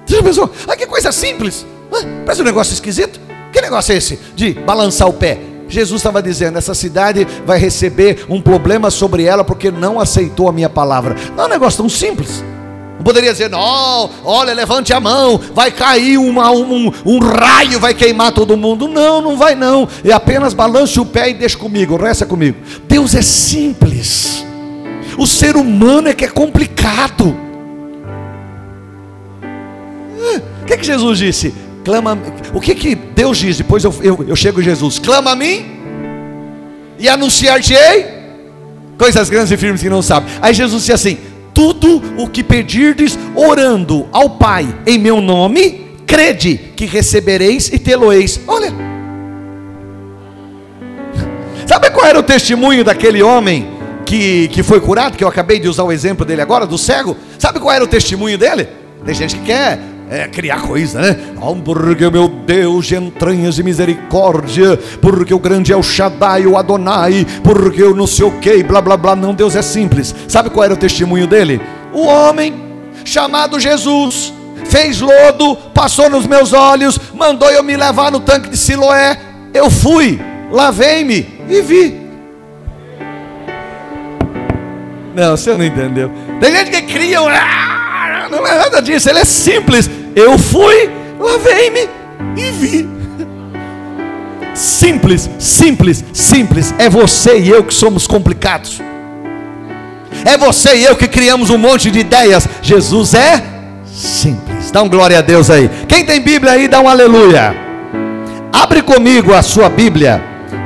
Você 0.04 0.16
já 0.16 0.22
pensou? 0.24 0.52
Ah, 0.66 0.74
que 0.74 0.84
coisa 0.84 1.12
simples. 1.12 1.64
Ah, 1.92 2.04
parece 2.24 2.42
um 2.42 2.44
negócio 2.44 2.74
esquisito. 2.74 3.20
Que 3.52 3.60
negócio 3.60 3.92
é 3.92 3.96
esse 3.96 4.18
de 4.34 4.54
balançar 4.54 5.08
o 5.08 5.12
pé? 5.12 5.38
Jesus 5.68 6.00
estava 6.00 6.20
dizendo: 6.20 6.58
essa 6.58 6.74
cidade 6.74 7.24
vai 7.46 7.60
receber 7.60 8.26
um 8.28 8.42
problema 8.42 8.90
sobre 8.90 9.22
ela 9.22 9.44
porque 9.44 9.70
não 9.70 10.00
aceitou 10.00 10.48
a 10.48 10.52
minha 10.52 10.68
palavra. 10.68 11.14
Não 11.36 11.44
é 11.44 11.46
um 11.46 11.50
negócio 11.50 11.78
tão 11.78 11.88
simples. 11.88 12.42
Poderia 13.04 13.32
dizer, 13.32 13.48
não, 13.48 14.10
olha, 14.24 14.52
levante 14.52 14.92
a 14.92 15.00
mão, 15.00 15.40
vai 15.54 15.70
cair 15.70 16.18
uma, 16.18 16.50
um, 16.50 16.92
um 17.04 17.18
raio, 17.18 17.80
vai 17.80 17.94
queimar 17.94 18.32
todo 18.32 18.56
mundo. 18.56 18.86
Não, 18.86 19.20
não 19.20 19.36
vai 19.36 19.54
não. 19.54 19.88
É 20.04 20.12
apenas 20.12 20.54
balance 20.54 20.98
o 21.00 21.06
pé 21.06 21.30
e 21.30 21.34
deixa 21.34 21.56
comigo, 21.56 21.96
resta 21.96 22.26
comigo. 22.26 22.58
Deus 22.86 23.14
é 23.14 23.22
simples. 23.22 24.44
O 25.16 25.26
ser 25.26 25.56
humano 25.56 26.08
é 26.08 26.14
que 26.14 26.24
é 26.24 26.28
complicado. 26.28 27.36
O 30.62 30.64
que, 30.66 30.76
que 30.76 30.84
Jesus 30.84 31.18
disse? 31.18 31.54
Clama. 31.84 32.18
O 32.52 32.60
que, 32.60 32.74
que 32.74 32.94
Deus 32.94 33.38
diz? 33.38 33.56
Depois 33.56 33.82
eu, 33.82 33.94
eu, 34.02 34.24
eu 34.28 34.36
chego 34.36 34.60
em 34.60 34.64
Jesus. 34.64 34.98
Clama 34.98 35.32
a 35.32 35.36
mim 35.36 35.78
e 36.98 37.08
anunciar-te-ei 37.08 38.20
coisas 38.98 39.30
grandes 39.30 39.50
e 39.50 39.56
firmes 39.56 39.80
que 39.80 39.88
não 39.88 40.02
sabe. 40.02 40.30
Aí 40.42 40.52
Jesus 40.52 40.82
disse 40.82 40.92
assim: 40.92 41.18
tudo 41.60 42.00
o 42.16 42.26
que 42.26 42.42
pedirdes 42.42 43.18
orando 43.36 44.08
ao 44.12 44.30
Pai 44.30 44.66
em 44.86 44.98
meu 44.98 45.20
nome, 45.20 45.88
crede 46.06 46.58
que 46.74 46.86
recebereis 46.86 47.68
e 47.68 47.78
tê-lo-eis. 47.78 48.40
Olha. 48.46 48.72
Sabe 51.68 51.90
qual 51.90 52.06
era 52.06 52.18
o 52.18 52.22
testemunho 52.22 52.82
daquele 52.82 53.22
homem 53.22 53.68
que, 54.06 54.48
que 54.48 54.62
foi 54.62 54.80
curado? 54.80 55.18
Que 55.18 55.22
eu 55.22 55.28
acabei 55.28 55.60
de 55.60 55.68
usar 55.68 55.82
o 55.82 55.92
exemplo 55.92 56.24
dele 56.24 56.40
agora, 56.40 56.66
do 56.66 56.78
cego. 56.78 57.14
Sabe 57.38 57.60
qual 57.60 57.74
era 57.74 57.84
o 57.84 57.88
testemunho 57.88 58.38
dele? 58.38 58.66
Tem 59.04 59.14
gente 59.14 59.36
que 59.36 59.42
quer 59.42 59.78
é, 60.10 60.26
criar 60.26 60.62
coisa, 60.62 61.00
né? 61.00 61.16
Porque 61.64 62.10
meu 62.10 62.26
Deus 62.26 62.86
de 62.86 62.96
entranhas 62.96 63.60
e 63.60 63.62
misericórdia, 63.62 64.76
porque 65.00 65.32
o 65.32 65.38
grande 65.38 65.72
é 65.72 65.76
o 65.76 65.84
Shaddai, 65.84 66.46
o 66.46 66.56
Adonai, 66.56 67.24
porque 67.44 67.80
eu 67.80 67.94
não 67.94 68.08
sei 68.08 68.26
o 68.26 68.32
que, 68.40 68.60
blá 68.64 68.80
blá 68.80 68.96
blá. 68.96 69.14
Não, 69.14 69.32
Deus 69.32 69.54
é 69.54 69.62
simples. 69.62 70.12
Sabe 70.26 70.50
qual 70.50 70.64
era 70.64 70.74
o 70.74 70.76
testemunho 70.76 71.28
dele? 71.28 71.60
O 71.92 72.02
homem 72.02 72.52
chamado 73.04 73.60
Jesus 73.60 74.34
fez 74.64 75.00
lodo, 75.00 75.56
passou 75.72 76.10
nos 76.10 76.26
meus 76.26 76.52
olhos, 76.52 76.98
mandou 77.14 77.48
eu 77.48 77.62
me 77.62 77.76
levar 77.76 78.10
no 78.10 78.18
tanque 78.18 78.50
de 78.50 78.56
Siloé. 78.56 79.16
Eu 79.54 79.70
fui, 79.70 80.20
lavei-me 80.50 81.40
e 81.48 81.60
vi. 81.62 82.00
Não, 85.14 85.36
você 85.36 85.56
não 85.56 85.64
entendeu. 85.64 86.10
Tem 86.40 86.52
gente 86.52 86.70
que 86.70 86.82
cria, 86.82 87.20
ah, 87.20 88.28
não 88.28 88.44
é 88.46 88.58
nada 88.58 88.80
disso, 88.82 89.08
ele 89.08 89.20
é 89.20 89.24
simples. 89.24 89.99
Eu 90.14 90.38
fui, 90.38 90.90
lavei-me 91.18 91.88
e 92.36 92.50
vi. 92.50 92.88
Simples, 94.54 95.30
simples, 95.38 96.04
simples. 96.12 96.74
É 96.78 96.88
você 96.88 97.38
e 97.38 97.48
eu 97.48 97.64
que 97.64 97.72
somos 97.72 98.06
complicados. 98.06 98.80
É 100.24 100.36
você 100.36 100.76
e 100.76 100.84
eu 100.84 100.96
que 100.96 101.06
criamos 101.06 101.50
um 101.50 101.58
monte 101.58 101.90
de 101.90 102.00
ideias. 102.00 102.48
Jesus 102.60 103.14
é 103.14 103.42
simples. 103.86 104.70
Dá 104.70 104.82
um 104.82 104.88
glória 104.88 105.18
a 105.18 105.22
Deus 105.22 105.48
aí. 105.50 105.70
Quem 105.88 106.04
tem 106.04 106.20
Bíblia 106.20 106.52
aí, 106.52 106.68
dá 106.68 106.80
um 106.80 106.88
aleluia. 106.88 107.54
Abre 108.52 108.82
comigo 108.82 109.32
a 109.32 109.42
sua 109.42 109.68
Bíblia. 109.68 110.22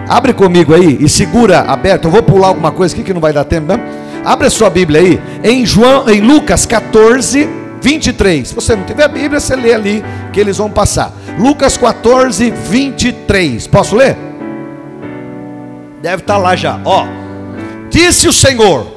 Abre 0.09 0.33
comigo 0.33 0.75
aí 0.75 0.99
e 1.01 1.09
segura 1.09 1.61
aberto. 1.61 2.07
Eu 2.07 2.11
vou 2.11 2.23
pular 2.23 2.49
alguma 2.49 2.73
coisa 2.73 2.95
aqui 2.95 3.05
que 3.05 3.15
não 3.15 3.21
vai 3.21 3.33
dar 3.33 3.45
tempo, 3.45 3.69
né? 3.69 3.79
Abre 4.25 4.47
a 4.47 4.51
sua 4.51 4.71
Bíblia 4.71 5.01
aí 5.01 5.21
em 5.43 5.65
João, 5.67 6.09
em 6.09 6.21
Lucas 6.21 6.67
14 6.67 7.64
23. 7.85 8.49
Se 8.49 8.55
você 8.55 8.75
não 8.75 8.85
tiver 8.85 9.05
a 9.05 9.09
Bíblia, 9.09 9.39
você 9.39 9.55
lê 9.55 9.75
ali 9.75 10.03
que 10.33 10.41
eles 10.41 10.57
vão 10.57 10.71
passar. 10.71 11.13
Lucas 11.39 11.77
14, 11.77 12.51
23. 12.51 13.67
Posso 13.67 13.95
ler? 13.95 14.17
Deve 16.01 16.23
estar 16.23 16.39
lá 16.39 16.57
já. 16.57 16.81
Ó, 16.83 17.07
disse 17.91 18.27
o 18.27 18.33
Senhor 18.33 18.91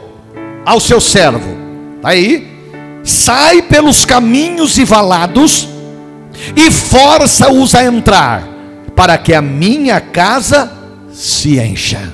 ao 0.66 0.80
seu 0.80 1.02
servo, 1.02 1.58
tá 2.02 2.10
aí, 2.10 2.48
sai 3.04 3.62
pelos 3.62 4.06
caminhos 4.06 4.78
e 4.78 4.86
valados 4.86 5.68
e 6.56 6.72
força-os 6.72 7.76
a 7.76 7.84
entrar, 7.84 8.48
para 8.96 9.18
que 9.18 9.34
a 9.34 9.42
minha 9.42 10.00
casa 10.00 10.72
se 11.12 11.60
encha. 11.60 12.14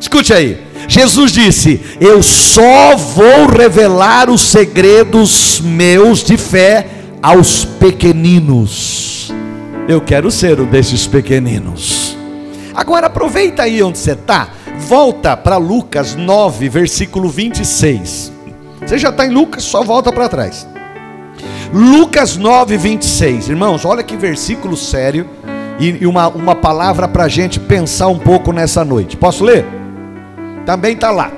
Escute 0.00 0.32
aí. 0.32 0.63
Jesus 0.88 1.32
disse: 1.32 1.80
Eu 2.00 2.22
só 2.22 2.96
vou 2.96 3.46
revelar 3.46 4.30
os 4.30 4.40
segredos 4.42 5.60
meus 5.60 6.22
de 6.22 6.36
fé 6.36 6.86
aos 7.22 7.64
pequeninos. 7.64 9.32
Eu 9.88 10.00
quero 10.00 10.30
ser 10.30 10.60
um 10.60 10.66
desses 10.66 11.06
pequeninos. 11.06 12.16
Agora 12.74 13.06
aproveita 13.06 13.62
aí 13.62 13.82
onde 13.82 13.98
você 13.98 14.12
está, 14.12 14.48
volta 14.88 15.36
para 15.36 15.56
Lucas 15.56 16.14
9, 16.16 16.68
versículo 16.68 17.28
26. 17.28 18.32
Você 18.84 18.98
já 18.98 19.10
está 19.10 19.24
em 19.26 19.30
Lucas, 19.30 19.62
só 19.62 19.82
volta 19.82 20.12
para 20.12 20.28
trás. 20.28 20.66
Lucas 21.72 22.36
9, 22.36 22.76
26. 22.76 23.48
Irmãos, 23.48 23.84
olha 23.84 24.02
que 24.02 24.16
versículo 24.16 24.76
sério 24.76 25.28
e 25.78 26.06
uma, 26.06 26.28
uma 26.28 26.54
palavra 26.54 27.08
para 27.08 27.24
a 27.24 27.28
gente 27.28 27.58
pensar 27.58 28.08
um 28.08 28.18
pouco 28.18 28.52
nessa 28.52 28.84
noite. 28.84 29.16
Posso 29.16 29.44
ler? 29.44 29.64
Também 30.64 30.94
está 30.94 31.10
lá. 31.10 31.30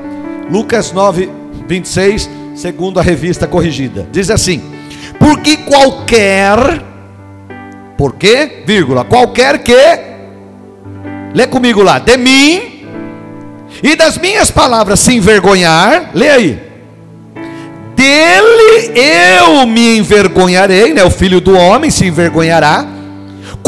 Lucas 0.50 0.92
9, 0.92 1.30
26, 1.66 2.30
segundo 2.54 3.00
a 3.00 3.02
revista 3.02 3.46
corrigida. 3.46 4.06
Diz 4.12 4.30
assim: 4.30 4.62
Porque 5.18 5.56
qualquer, 5.58 6.82
porque, 7.96 8.62
vírgula, 8.66 9.04
qualquer 9.04 9.58
que, 9.58 9.74
lê 11.34 11.46
comigo 11.46 11.82
lá, 11.82 11.98
de 11.98 12.16
mim, 12.16 12.84
e 13.82 13.96
das 13.96 14.16
minhas 14.18 14.50
palavras 14.50 15.00
se 15.00 15.14
envergonhar, 15.14 16.10
lê 16.14 16.28
aí. 16.28 16.66
Dele 17.94 18.92
eu 18.94 19.66
me 19.66 19.98
envergonharei, 19.98 20.92
né? 20.92 21.02
O 21.02 21.10
filho 21.10 21.40
do 21.40 21.56
homem 21.56 21.90
se 21.90 22.06
envergonhará 22.06 22.86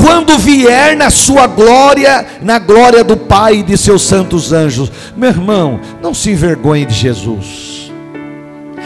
quando 0.01 0.39
vier 0.39 0.97
na 0.97 1.11
sua 1.11 1.47
glória, 1.47 2.25
na 2.41 2.59
glória 2.59 3.03
do 3.03 3.17
Pai 3.17 3.57
e 3.57 3.63
de 3.63 3.77
seus 3.77 4.03
santos 4.03 4.53
anjos. 4.53 4.91
Meu 5.17 5.31
irmão, 5.31 5.81
não 6.01 6.15
se 6.15 6.31
envergonhe 6.31 6.87
de 6.87 6.95
Jesus. 6.95 7.91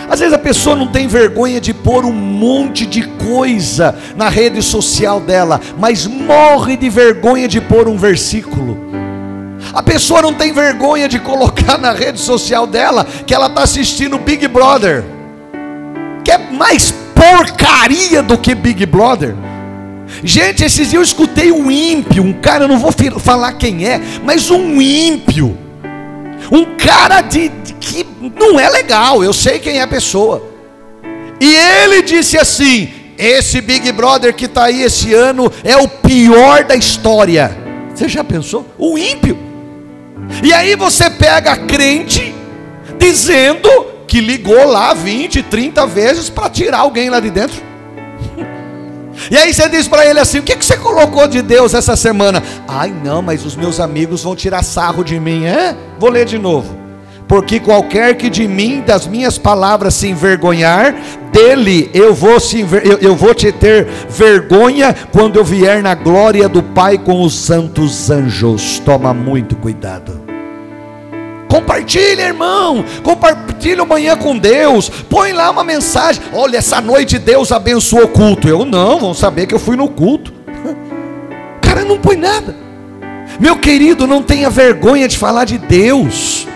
Às 0.09 0.21
vezes 0.21 0.35
a 0.35 0.39
pessoa 0.39 0.75
não 0.75 0.89
tem 0.89 1.07
vergonha 1.07 1.61
de 1.61 1.73
pôr 1.73 2.05
um 2.05 2.13
monte 2.13 2.87
de 2.87 3.03
coisa 3.03 3.95
na 4.17 4.29
rede 4.29 4.63
social 4.63 5.21
dela, 5.21 5.61
mas 5.79 6.07
morre 6.07 6.77
de 6.77 6.89
vergonha 6.89 7.47
de 7.47 7.61
pôr 7.61 7.89
um 7.89 7.97
versículo. 7.97 8.79
A 9.73 9.83
pessoa 9.83 10.23
não 10.23 10.35
tem 10.35 10.53
vergonha 10.53 11.09
de 11.09 11.19
colocar 11.19 11.79
na 11.79 11.93
rede 11.93 12.21
social 12.21 12.67
dela 12.67 13.07
que 13.27 13.35
ela 13.35 13.47
está 13.47 13.63
assistindo 13.63 14.19
Big 14.19 14.49
Brother, 14.49 15.05
que 16.25 16.33
é 16.33 16.39
mais 16.39 16.93
porcaria 17.15 18.23
do 18.23 18.37
que 18.37 18.55
Big 18.55 18.85
Brother. 18.87 19.35
Gente, 20.23 20.65
esses 20.65 20.91
dias 20.91 20.95
eu 20.95 21.03
escutei 21.03 21.51
um 21.51 21.71
ímpio, 21.71 22.23
um 22.23 22.33
cara, 22.33 22.65
eu 22.65 22.69
não 22.69 22.79
vou 22.79 22.93
falar 23.19 23.53
quem 23.53 23.87
é, 23.87 24.01
mas 24.25 24.51
um 24.51 24.81
ímpio, 24.81 25.57
um 26.51 26.77
cara 26.77 27.21
de, 27.21 27.49
de 27.49 27.73
que 27.75 28.07
não 28.39 28.59
é 28.59 28.69
legal, 28.69 29.25
eu 29.25 29.33
sei 29.33 29.59
quem 29.59 29.79
é 29.79 29.83
a 29.83 29.87
pessoa. 29.87 30.51
E 31.41 31.55
ele 31.55 32.03
disse 32.03 32.39
assim: 32.39 32.89
esse 33.19 33.61
Big 33.61 33.91
Brother 33.93 34.35
que 34.35 34.45
está 34.45 34.65
aí 34.65 34.83
esse 34.83 35.13
ano 35.13 35.51
é 35.65 35.77
o 35.77 35.89
pior 35.89 36.65
da 36.65 36.77
história. 36.77 37.57
Você 37.95 38.09
já 38.09 38.23
pensou? 38.23 38.67
O 38.79 38.97
ímpio. 38.97 39.37
E 40.43 40.53
aí 40.53 40.77
você 40.77 41.11
pega 41.11 41.53
a 41.53 41.57
crente 41.57 42.35
dizendo 42.99 43.69
que 44.07 44.21
ligou 44.21 44.67
lá 44.67 44.95
20, 44.95 45.43
30 45.43 45.87
vezes 45.87 46.29
para 46.29 46.49
tirar 46.49 46.79
alguém 46.79 47.11
lá 47.11 47.19
de 47.19 47.31
dentro. 47.31 47.72
E 49.31 49.37
aí 49.37 49.53
você 49.53 49.69
diz 49.69 49.89
para 49.89 50.07
ele 50.07 50.21
assim: 50.21 50.39
O 50.39 50.43
que, 50.43 50.57
que 50.57 50.65
você 50.65 50.77
colocou 50.77 51.27
de 51.27 51.43
Deus 51.43 51.75
essa 51.75 51.97
semana? 51.97 52.43
Ai, 52.67 52.95
não, 53.05 53.23
mas 53.23 53.45
os 53.45 53.57
meus 53.57 53.81
amigos 53.81 54.23
vão 54.23 54.37
tirar 54.37 54.63
sarro 54.63 55.05
de 55.05 55.19
mim. 55.19 55.45
É? 55.45 55.77
Vou 55.99 56.11
ler 56.11 56.25
de 56.25 56.39
novo. 56.39 56.83
Porque 57.29 57.59
qualquer 57.59 58.15
que 58.17 58.29
de 58.29 58.47
mim, 58.47 58.83
das 58.87 59.07
minhas 59.07 59.39
palavras, 59.39 59.95
se 59.95 60.07
envergonhar, 60.07 60.95
dele 61.33 61.91
eu 61.95 62.13
vou, 62.13 62.39
se, 62.39 62.61
eu, 62.61 62.99
eu 62.99 63.17
vou 63.17 63.35
te 63.35 63.51
ter 63.51 63.87
vergonha 64.09 64.95
quando 65.11 65.37
eu 65.37 65.45
vier 65.45 65.83
na 65.83 65.95
glória 65.95 66.47
do 66.47 66.63
Pai 66.63 66.99
com 66.99 67.23
os 67.23 67.35
santos 67.35 68.11
anjos. 68.11 68.79
Toma 68.81 69.15
muito 69.15 69.57
cuidado. 69.57 70.22
Compartilha, 71.53 72.23
irmão. 72.23 72.83
Compartilha 73.03 73.83
amanhã 73.83 74.17
com 74.17 74.39
Deus. 74.39 74.89
Põe 74.89 75.35
lá 75.35 75.51
uma 75.51 75.63
mensagem. 75.63 76.23
Olha, 76.33 76.57
essa 76.57 76.81
noite 76.81 77.19
Deus 77.19 77.53
abençoou 77.53 78.05
o 78.05 78.09
culto. 78.09 78.49
Eu 78.49 78.65
não, 78.65 78.99
vão 78.99 79.13
saber 79.13 79.47
que 79.47 79.55
eu 79.55 79.59
fui 79.59 79.77
no 79.77 79.87
culto. 79.87 80.33
Cara, 81.61 81.85
não 81.85 81.99
põe 81.99 82.17
nada. 82.17 82.57
Meu 83.39 83.57
querido, 83.57 84.07
não 84.07 84.23
tenha 84.23 84.49
vergonha 84.49 85.07
de 85.07 85.19
falar 85.19 85.45
de 85.45 85.59
Deus. 85.59 86.49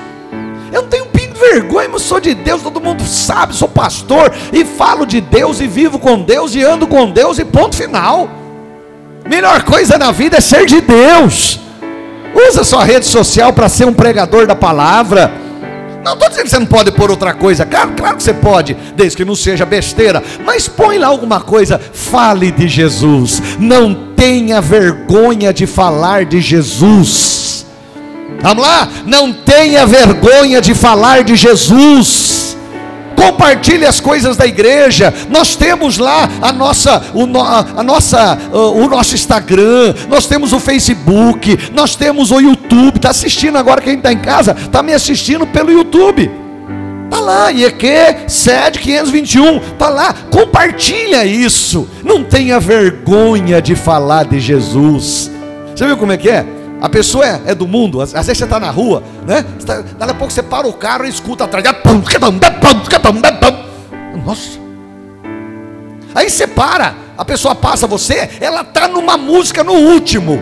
Eu 0.73 0.81
não 0.81 0.89
tenho 0.89 1.05
um 1.05 1.09
pingo 1.09 1.35
de 1.35 1.41
vergonha, 1.41 1.91
mas 1.93 2.01
sou 2.01 2.19
de 2.19 2.33
Deus, 2.33 2.63
todo 2.63 2.81
mundo 2.81 3.05
sabe, 3.05 3.55
sou 3.55 3.69
pastor 3.69 4.33
e 4.51 4.65
falo 4.65 5.05
de 5.05 5.21
Deus 5.21 5.61
e 5.61 5.67
vivo 5.67 5.99
com 5.99 6.23
Deus 6.23 6.55
e 6.55 6.63
ando 6.63 6.87
com 6.87 7.11
Deus 7.11 7.39
e 7.39 7.45
ponto 7.45 7.77
final. 7.77 8.31
Melhor 9.29 9.63
coisa 9.63 9.99
na 9.99 10.11
vida 10.11 10.39
é 10.39 10.41
ser 10.41 10.65
de 10.65 10.81
Deus. 10.81 11.66
Usa 12.49 12.63
sua 12.63 12.85
rede 12.85 13.07
social 13.07 13.53
para 13.53 13.69
ser 13.69 13.87
um 13.87 13.95
pregador 13.95 14.47
da 14.47 14.55
palavra. 14.55 15.33
Não 16.05 16.13
estou 16.13 16.29
dizendo 16.29 16.45
que 16.45 16.51
você 16.51 16.59
não 16.59 16.67
pode 16.67 16.93
pôr 16.93 17.11
outra 17.11 17.33
coisa. 17.33 17.65
Claro, 17.65 17.93
claro 17.97 18.17
que 18.17 18.23
você 18.23 18.35
pode, 18.35 18.77
desde 18.95 19.17
que 19.17 19.25
não 19.25 19.35
seja 19.35 19.65
besteira. 19.65 20.23
Mas 20.45 20.69
põe 20.69 20.99
lá 20.99 21.07
alguma 21.07 21.41
coisa. 21.41 21.81
Fale 21.93 22.51
de 22.53 22.69
Jesus. 22.69 23.43
Não 23.59 24.13
tenha 24.15 24.61
vergonha 24.61 25.53
de 25.53 25.67
falar 25.67 26.25
de 26.25 26.41
Jesus. 26.41 27.67
Vamos 28.41 28.65
lá? 28.65 28.89
Não 29.07 29.33
tenha 29.33 29.87
vergonha 29.87 30.61
de 30.61 30.75
falar 30.75 31.25
de 31.25 31.35
Jesus 31.35 32.26
compartilhe 33.17 33.87
as 33.87 33.99
coisas 33.99 34.37
da 34.37 34.47
igreja. 34.47 35.13
Nós 35.29 35.57
temos 35.57 35.99
lá 35.99 36.29
a 36.41 36.53
nossa, 36.53 37.03
o, 37.15 37.23
a 37.23 37.83
nossa, 37.83 38.39
o 38.53 38.87
nosso 38.87 39.15
Instagram, 39.15 39.95
nós 40.09 40.27
temos 40.27 40.53
o 40.53 40.61
Facebook, 40.61 41.59
nós 41.75 41.97
temos 41.97 42.31
o 42.31 42.39
YouTube. 42.39 42.97
Está 42.97 43.11
assistindo 43.11 43.57
agora 43.57 43.81
quem 43.81 43.97
está 43.97 44.13
em 44.13 44.19
casa, 44.19 44.55
está 44.59 44.83
me 44.83 44.93
assistindo 44.93 45.47
pelo 45.47 45.73
YouTube. 45.73 46.31
Está 47.07 47.21
lá, 47.21 47.53
IEQ 47.53 47.87
sede 48.27 48.81
521, 48.81 49.59
está 49.59 49.89
lá, 49.89 50.13
compartilha 50.31 51.25
isso. 51.25 51.89
Não 52.05 52.25
tenha 52.25 52.59
vergonha 52.59 53.63
de 53.63 53.77
falar 53.77 54.25
de 54.25 54.41
Jesus. 54.41 55.31
Você 55.75 55.87
viu 55.87 55.97
como 55.97 56.13
é 56.13 56.17
que 56.17 56.29
é? 56.29 56.45
A 56.81 56.89
pessoa 56.89 57.27
é, 57.27 57.41
é, 57.47 57.55
do 57.55 57.67
mundo, 57.67 58.01
às, 58.01 58.13
vezes 58.13 58.39
você 58.39 58.45
está 58.45 58.61
na 58.61 58.71
rua, 58.71 59.03
né? 59.27 59.45
Tá, 59.65 59.83
daqui 59.99 60.13
a 60.13 60.15
pouco 60.15 60.33
você 60.33 60.43
para 60.43 60.67
o 60.67 60.73
carro 60.73 61.07
e 61.07 61.09
escuta 61.09 61.45
atrás. 61.45 61.65
Nossa. 64.25 64.59
Aí 66.15 66.29
você 66.29 66.47
para, 66.47 66.95
a 67.17 67.25
pessoa 67.25 67.55
passa 67.55 67.87
você, 67.87 68.29
ela 68.41 68.61
está 68.63 68.89
numa 68.89 69.17
música 69.17 69.65
no 69.65 69.73
último. 69.73 70.37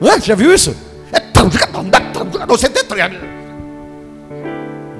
Né? 0.00 0.20
Já 0.22 0.34
viu 0.34 0.54
isso? 0.54 0.76
É 1.12 1.20
você 2.46 2.68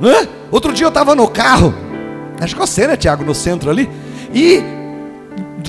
né? 0.01 0.29
Outro 0.51 0.73
dia 0.73 0.85
eu 0.85 0.89
estava 0.89 1.15
no 1.15 1.29
carro, 1.29 1.75
acho 2.41 2.55
que 2.55 2.61
você, 2.61 2.87
né, 2.87 2.97
Tiago, 2.97 3.25
no 3.25 3.35
centro 3.35 3.71
ali, 3.71 3.89
e 4.33 4.63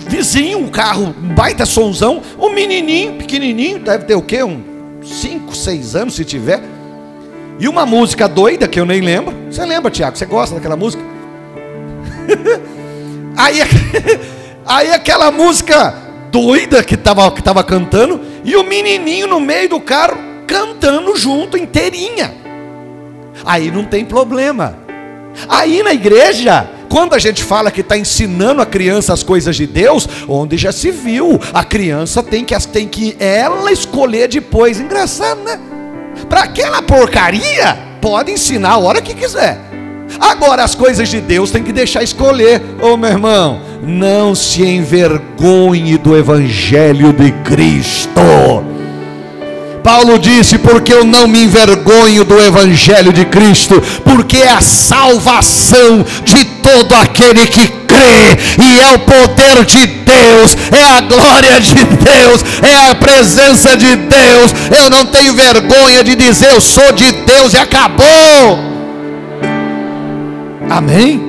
vizinho, 0.08 0.60
um 0.60 0.68
carro, 0.68 1.16
um 1.18 1.34
baita 1.34 1.66
sonzão, 1.66 2.22
um 2.38 2.50
menininho, 2.50 3.14
pequenininho, 3.14 3.80
deve 3.80 4.06
ter 4.06 4.16
o 4.16 4.22
quê? 4.22 4.44
Um 4.44 4.67
5, 5.08 5.56
6 5.56 5.96
anos, 5.96 6.16
se 6.16 6.26
tiver. 6.26 6.62
E 7.60 7.68
uma 7.68 7.86
música 7.86 8.28
doida 8.28 8.68
que 8.68 8.80
eu 8.80 8.86
nem 8.86 9.02
lembro. 9.02 9.36
Você 9.50 9.66
lembra, 9.66 9.90
Tiago? 9.90 10.18
Você 10.18 10.26
gosta 10.26 10.56
daquela 10.56 10.76
música? 10.76 11.04
aí, 13.36 13.60
aí 14.66 14.92
aquela 14.92 15.32
música 15.32 15.94
doida 16.32 16.84
que 16.84 16.96
estava 16.96 17.32
que 17.32 17.42
tava 17.42 17.64
cantando. 17.64 18.22
E 18.44 18.56
o 18.56 18.64
menininho 18.64 19.28
no 19.28 19.40
meio 19.40 19.70
do 19.70 19.80
carro 19.80 20.18
cantando 20.46 21.16
junto, 21.16 21.58
inteirinha. 21.58 22.34
Aí 23.46 23.72
não 23.72 23.84
tem 23.84 24.06
problema. 24.06 24.78
Aí 25.48 25.84
na 25.84 25.94
igreja, 25.94 26.70
quando 26.90 27.14
a 27.14 27.20
gente 27.20 27.44
fala 27.44 27.72
que 27.72 27.82
está 27.82 27.98
ensinando 27.98 28.62
a 28.62 28.66
criança 28.66 29.14
as 29.14 29.24
coisas 29.24 29.56
de 29.56 29.66
Deus, 29.66 30.08
onde 30.28 30.58
já 30.58 30.72
se 30.72 30.92
viu, 30.92 31.40
a 31.54 31.64
criança 31.64 32.22
tem 32.24 32.44
que, 32.44 32.56
tem 32.68 32.88
que 32.88 33.16
ela 33.20 33.72
escolher 33.72 34.28
depois. 34.28 34.80
Engraçado, 34.80 35.42
né? 35.42 35.60
Para 36.30 36.42
aquela 36.44 36.82
porcaria, 36.82 37.78
pode 38.02 38.32
ensinar 38.32 38.72
a 38.72 38.78
hora 38.78 39.02
que 39.02 39.14
quiser. 39.14 39.60
Agora 40.20 40.64
as 40.64 40.74
coisas 40.74 41.10
de 41.10 41.20
Deus 41.20 41.52
tem 41.52 41.64
que 41.64 41.72
deixar 41.72 42.04
escolher. 42.04 42.62
Ô 42.82 42.94
oh, 42.94 42.98
meu 42.98 43.10
irmão, 43.10 43.62
não 43.84 44.34
se 44.34 44.64
envergonhe 44.64 45.98
do 45.98 46.16
Evangelho 46.16 47.14
de 47.14 47.32
Cristo. 47.44 48.67
Paulo 49.88 50.20
disse: 50.20 50.58
Porque 50.58 50.94
eu 50.94 51.06
não 51.06 51.30
me 51.30 51.42
envergonho 51.42 52.26
do 52.26 52.38
Evangelho 52.42 53.14
de 53.14 53.24
Cristo, 53.24 53.82
porque 54.04 54.36
é 54.36 54.52
a 54.52 54.60
salvação 54.60 56.06
de 56.26 56.44
todo 56.44 56.94
aquele 56.94 57.48
que 57.48 57.66
crê, 57.70 58.38
e 58.62 58.80
é 58.82 58.90
o 58.90 59.00
poder 59.00 59.64
de 59.64 59.88
Deus, 59.88 60.58
é 60.74 60.98
a 60.98 61.00
glória 61.00 61.62
de 61.62 61.74
Deus, 61.74 62.44
é 62.62 62.90
a 62.90 62.96
presença 62.96 63.78
de 63.78 63.96
Deus. 63.96 64.54
Eu 64.78 64.90
não 64.90 65.06
tenho 65.06 65.34
vergonha 65.34 66.04
de 66.04 66.16
dizer: 66.16 66.52
Eu 66.52 66.60
sou 66.60 66.92
de 66.92 67.10
Deus 67.10 67.54
e 67.54 67.58
acabou. 67.58 68.60
Amém? 70.70 71.27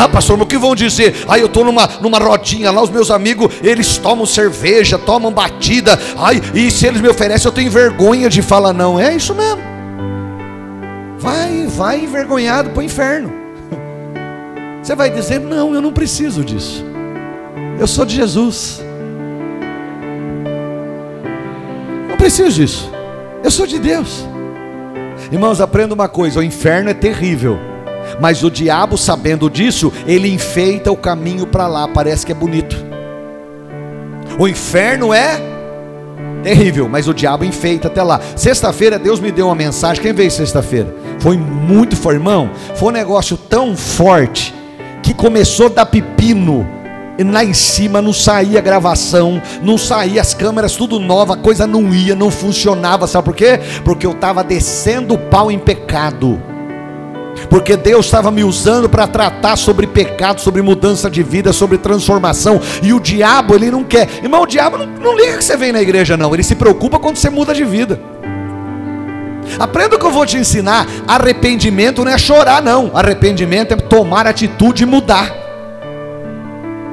Ah, 0.00 0.08
pastor, 0.08 0.36
mas 0.36 0.46
o 0.46 0.48
que 0.48 0.56
vão 0.56 0.76
dizer? 0.76 1.24
Ah, 1.26 1.36
eu 1.36 1.46
estou 1.46 1.64
numa, 1.64 1.88
numa 2.00 2.18
rodinha 2.18 2.70
lá, 2.70 2.80
os 2.80 2.88
meus 2.88 3.10
amigos, 3.10 3.52
eles 3.60 3.98
tomam 3.98 4.24
cerveja, 4.24 4.96
tomam 4.96 5.32
batida. 5.32 5.98
Ai, 6.16 6.40
e 6.54 6.70
se 6.70 6.86
eles 6.86 7.00
me 7.00 7.08
oferecem, 7.08 7.48
eu 7.48 7.52
tenho 7.52 7.68
vergonha 7.68 8.30
de 8.30 8.40
falar 8.40 8.72
não. 8.72 9.00
É 9.00 9.12
isso 9.16 9.34
mesmo. 9.34 9.60
Vai, 11.18 11.66
vai 11.66 12.04
envergonhado 12.04 12.70
para 12.70 12.78
o 12.78 12.82
inferno. 12.84 13.32
Você 14.80 14.94
vai 14.94 15.10
dizer, 15.10 15.40
não, 15.40 15.74
eu 15.74 15.82
não 15.82 15.92
preciso 15.92 16.44
disso. 16.44 16.84
Eu 17.80 17.88
sou 17.88 18.04
de 18.04 18.14
Jesus. 18.14 18.80
Não 22.08 22.16
preciso 22.16 22.52
disso. 22.52 22.92
Eu 23.42 23.50
sou 23.50 23.66
de 23.66 23.80
Deus. 23.80 24.24
Irmãos, 25.32 25.60
aprenda 25.60 25.92
uma 25.92 26.08
coisa: 26.08 26.38
o 26.38 26.42
inferno 26.42 26.88
é 26.88 26.94
terrível. 26.94 27.58
Mas 28.20 28.42
o 28.42 28.50
diabo, 28.50 28.96
sabendo 28.96 29.48
disso, 29.50 29.92
ele 30.06 30.28
enfeita 30.32 30.90
o 30.90 30.96
caminho 30.96 31.46
para 31.46 31.66
lá, 31.66 31.88
parece 31.88 32.24
que 32.24 32.32
é 32.32 32.34
bonito. 32.34 32.76
O 34.38 34.46
inferno 34.46 35.12
é 35.12 35.40
Terrível, 36.42 36.88
mas 36.88 37.08
o 37.08 37.14
diabo 37.14 37.44
enfeita 37.44 37.88
até 37.88 38.02
lá. 38.02 38.20
Sexta-feira 38.36 38.98
Deus 38.98 39.20
me 39.20 39.32
deu 39.32 39.46
uma 39.46 39.54
mensagem. 39.54 40.02
Quem 40.02 40.12
veio 40.12 40.30
sexta-feira? 40.30 40.94
Foi 41.18 41.36
muito 41.36 41.96
forte, 41.96 42.16
irmão. 42.16 42.50
Foi 42.76 42.88
um 42.88 42.92
negócio 42.92 43.36
tão 43.36 43.76
forte 43.76 44.54
que 45.02 45.12
começou 45.12 45.66
a 45.66 45.70
dar 45.70 45.86
pepino. 45.86 46.66
E 47.18 47.24
lá 47.24 47.44
em 47.44 47.52
cima 47.52 48.00
não 48.00 48.12
saía 48.12 48.60
gravação, 48.60 49.42
não 49.60 49.76
saía 49.76 50.20
as 50.20 50.34
câmeras 50.34 50.76
tudo 50.76 51.00
nova, 51.00 51.34
a 51.34 51.36
coisa 51.36 51.66
não 51.66 51.92
ia, 51.92 52.14
não 52.14 52.30
funcionava, 52.30 53.08
sabe 53.08 53.24
por 53.24 53.34
quê? 53.34 53.58
Porque 53.84 54.06
eu 54.06 54.12
estava 54.12 54.44
descendo 54.44 55.14
o 55.14 55.18
pau 55.18 55.50
em 55.50 55.58
pecado 55.58 56.40
porque 57.48 57.76
Deus 57.76 58.06
estava 58.06 58.30
me 58.30 58.44
usando 58.44 58.88
para 58.88 59.06
tratar 59.06 59.56
sobre 59.56 59.86
pecado, 59.86 60.40
sobre 60.40 60.62
mudança 60.62 61.10
de 61.10 61.22
vida, 61.22 61.52
sobre 61.52 61.78
transformação, 61.78 62.60
e 62.82 62.92
o 62.92 63.00
diabo, 63.00 63.54
ele 63.54 63.70
não 63.70 63.84
quer, 63.84 64.08
irmão, 64.22 64.42
o 64.42 64.46
diabo 64.46 64.78
não, 64.78 64.86
não 64.86 65.16
liga 65.16 65.38
que 65.38 65.44
você 65.44 65.56
vem 65.56 65.72
na 65.72 65.80
igreja, 65.80 66.16
não, 66.16 66.34
ele 66.34 66.42
se 66.42 66.54
preocupa 66.54 66.98
quando 66.98 67.16
você 67.16 67.30
muda 67.30 67.54
de 67.54 67.64
vida. 67.64 68.00
Aprenda 69.58 69.96
o 69.96 69.98
que 69.98 70.04
eu 70.04 70.10
vou 70.10 70.26
te 70.26 70.36
ensinar: 70.36 70.86
arrependimento 71.06 72.04
não 72.04 72.12
é 72.12 72.18
chorar, 72.18 72.62
não, 72.62 72.90
arrependimento 72.94 73.72
é 73.72 73.76
tomar 73.76 74.26
atitude 74.26 74.82
e 74.82 74.86
mudar. 74.86 75.48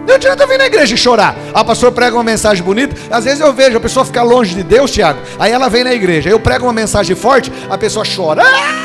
Não 0.08 0.16
adianta 0.16 0.46
vir 0.46 0.58
na 0.58 0.68
igreja 0.68 0.94
e 0.94 0.98
chorar. 0.98 1.36
Ah, 1.54 1.64
pastor 1.64 1.92
prega 1.92 2.16
uma 2.16 2.24
mensagem 2.24 2.64
bonita. 2.64 2.96
Às 3.10 3.26
vezes 3.26 3.40
eu 3.40 3.52
vejo 3.52 3.78
a 3.78 3.80
pessoa 3.80 4.06
ficar 4.06 4.22
longe 4.22 4.54
de 4.54 4.62
Deus, 4.62 4.92
Tiago. 4.92 5.20
Aí 5.40 5.52
ela 5.52 5.68
vem 5.68 5.84
na 5.84 5.94
igreja. 5.94 6.30
Eu 6.30 6.40
prego 6.40 6.66
uma 6.66 6.74
mensagem 6.74 7.16
forte, 7.16 7.52
a 7.70 7.78
pessoa 7.78 8.06
chora. 8.06 8.44
Ah! 8.46 8.85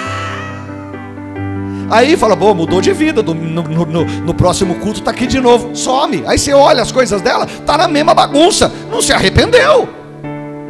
Aí 1.90 2.16
fala, 2.16 2.36
bom, 2.36 2.54
mudou 2.54 2.80
de 2.80 2.92
vida, 2.92 3.20
no, 3.20 3.34
no, 3.34 3.62
no, 3.62 4.04
no 4.04 4.34
próximo 4.34 4.76
culto 4.76 5.00
está 5.00 5.10
aqui 5.10 5.26
de 5.26 5.40
novo, 5.40 5.74
some. 5.74 6.22
Aí 6.24 6.38
você 6.38 6.52
olha 6.52 6.82
as 6.82 6.92
coisas 6.92 7.20
dela, 7.20 7.44
está 7.44 7.76
na 7.76 7.88
mesma 7.88 8.14
bagunça, 8.14 8.72
não 8.90 9.02
se 9.02 9.12
arrependeu. 9.12 9.88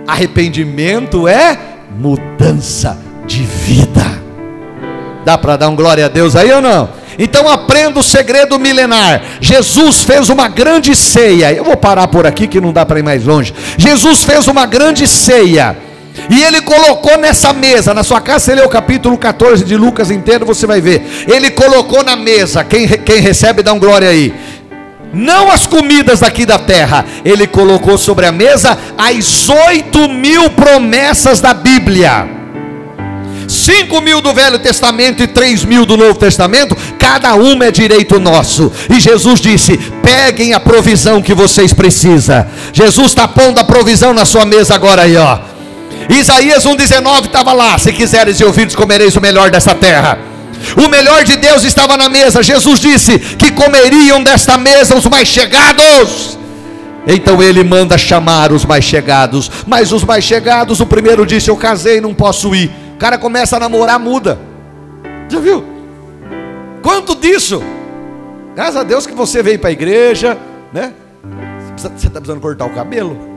Arrependimento 0.06 1.28
é 1.28 1.58
mudança 1.98 2.98
de 3.26 3.42
vida. 3.42 4.00
Dá 5.24 5.36
para 5.36 5.56
dar 5.56 5.68
um 5.68 5.76
glória 5.76 6.06
a 6.06 6.08
Deus 6.08 6.34
aí 6.34 6.50
ou 6.50 6.62
não? 6.62 6.88
Então 7.18 7.46
aprenda 7.46 8.00
o 8.00 8.02
segredo 8.02 8.58
milenar. 8.58 9.22
Jesus 9.42 10.02
fez 10.02 10.30
uma 10.30 10.48
grande 10.48 10.96
ceia. 10.96 11.52
Eu 11.52 11.64
vou 11.64 11.76
parar 11.76 12.08
por 12.08 12.26
aqui 12.26 12.48
que 12.48 12.62
não 12.62 12.72
dá 12.72 12.86
para 12.86 12.98
ir 12.98 13.02
mais 13.02 13.26
longe. 13.26 13.52
Jesus 13.76 14.24
fez 14.24 14.48
uma 14.48 14.64
grande 14.64 15.06
ceia 15.06 15.76
e 16.30 16.44
ele 16.44 16.62
colocou 16.62 17.18
nessa 17.18 17.52
mesa, 17.52 17.92
na 17.92 18.04
sua 18.04 18.20
casa, 18.20 18.44
você 18.44 18.54
lê 18.54 18.62
o 18.62 18.68
capítulo 18.68 19.18
14 19.18 19.64
de 19.64 19.76
Lucas 19.76 20.12
inteiro, 20.12 20.46
você 20.46 20.64
vai 20.64 20.80
ver. 20.80 21.26
Ele 21.26 21.50
colocou 21.50 22.04
na 22.04 22.14
mesa, 22.14 22.62
quem, 22.62 22.86
quem 22.86 23.20
recebe 23.20 23.64
dá 23.64 23.72
um 23.72 23.80
glória 23.80 24.08
aí. 24.08 24.32
Não 25.12 25.50
as 25.50 25.66
comidas 25.66 26.20
daqui 26.20 26.46
da 26.46 26.56
terra, 26.56 27.04
ele 27.24 27.48
colocou 27.48 27.98
sobre 27.98 28.26
a 28.26 28.32
mesa 28.32 28.78
as 28.96 29.48
oito 29.48 30.08
mil 30.08 30.48
promessas 30.50 31.40
da 31.40 31.52
Bíblia. 31.52 32.28
Cinco 33.48 34.00
mil 34.00 34.20
do 34.20 34.32
Velho 34.32 34.60
Testamento 34.60 35.24
e 35.24 35.26
três 35.26 35.64
mil 35.64 35.84
do 35.84 35.96
Novo 35.96 36.14
Testamento, 36.14 36.76
cada 36.96 37.34
uma 37.34 37.64
é 37.64 37.72
direito 37.72 38.20
nosso. 38.20 38.70
E 38.88 39.00
Jesus 39.00 39.40
disse: 39.40 39.76
peguem 40.00 40.52
a 40.52 40.60
provisão 40.60 41.20
que 41.20 41.34
vocês 41.34 41.72
precisam. 41.72 42.46
Jesus 42.72 43.08
está 43.08 43.26
pondo 43.26 43.58
a 43.58 43.64
provisão 43.64 44.14
na 44.14 44.24
sua 44.24 44.44
mesa 44.44 44.76
agora 44.76 45.02
aí, 45.02 45.16
ó. 45.16 45.59
Isaías 46.08 46.64
1,19 46.64 47.26
estava 47.26 47.52
lá: 47.52 47.78
Se 47.78 47.92
quiseres 47.92 48.40
e 48.40 48.44
ouvides, 48.44 48.74
comereis 48.74 49.16
o 49.16 49.20
melhor 49.20 49.50
dessa 49.50 49.74
terra. 49.74 50.18
O 50.76 50.88
melhor 50.88 51.24
de 51.24 51.36
Deus 51.36 51.64
estava 51.64 51.96
na 51.96 52.08
mesa. 52.08 52.42
Jesus 52.42 52.80
disse 52.80 53.18
que 53.18 53.50
comeriam 53.52 54.22
desta 54.22 54.56
mesa 54.56 54.96
os 54.96 55.06
mais 55.06 55.28
chegados. 55.28 56.38
Então 57.06 57.42
ele 57.42 57.64
manda 57.64 57.96
chamar 57.96 58.52
os 58.52 58.64
mais 58.64 58.84
chegados. 58.84 59.50
Mas 59.66 59.90
os 59.92 60.04
mais 60.04 60.24
chegados, 60.24 60.80
o 60.80 60.86
primeiro 60.86 61.26
disse: 61.26 61.50
Eu 61.50 61.56
casei, 61.56 62.00
não 62.00 62.14
posso 62.14 62.54
ir. 62.54 62.70
O 62.94 62.98
cara 62.98 63.16
começa 63.18 63.56
a 63.56 63.60
namorar, 63.60 63.98
muda. 63.98 64.38
Já 65.28 65.40
viu? 65.40 65.64
Quanto 66.82 67.14
disso? 67.14 67.62
Graças 68.54 68.76
a 68.76 68.82
Deus 68.82 69.06
que 69.06 69.14
você 69.14 69.42
veio 69.42 69.58
para 69.58 69.70
a 69.70 69.72
igreja, 69.72 70.36
né? 70.72 70.92
Você 71.76 71.86
está 72.06 72.20
precisando 72.20 72.40
cortar 72.40 72.66
o 72.66 72.70
cabelo? 72.70 73.29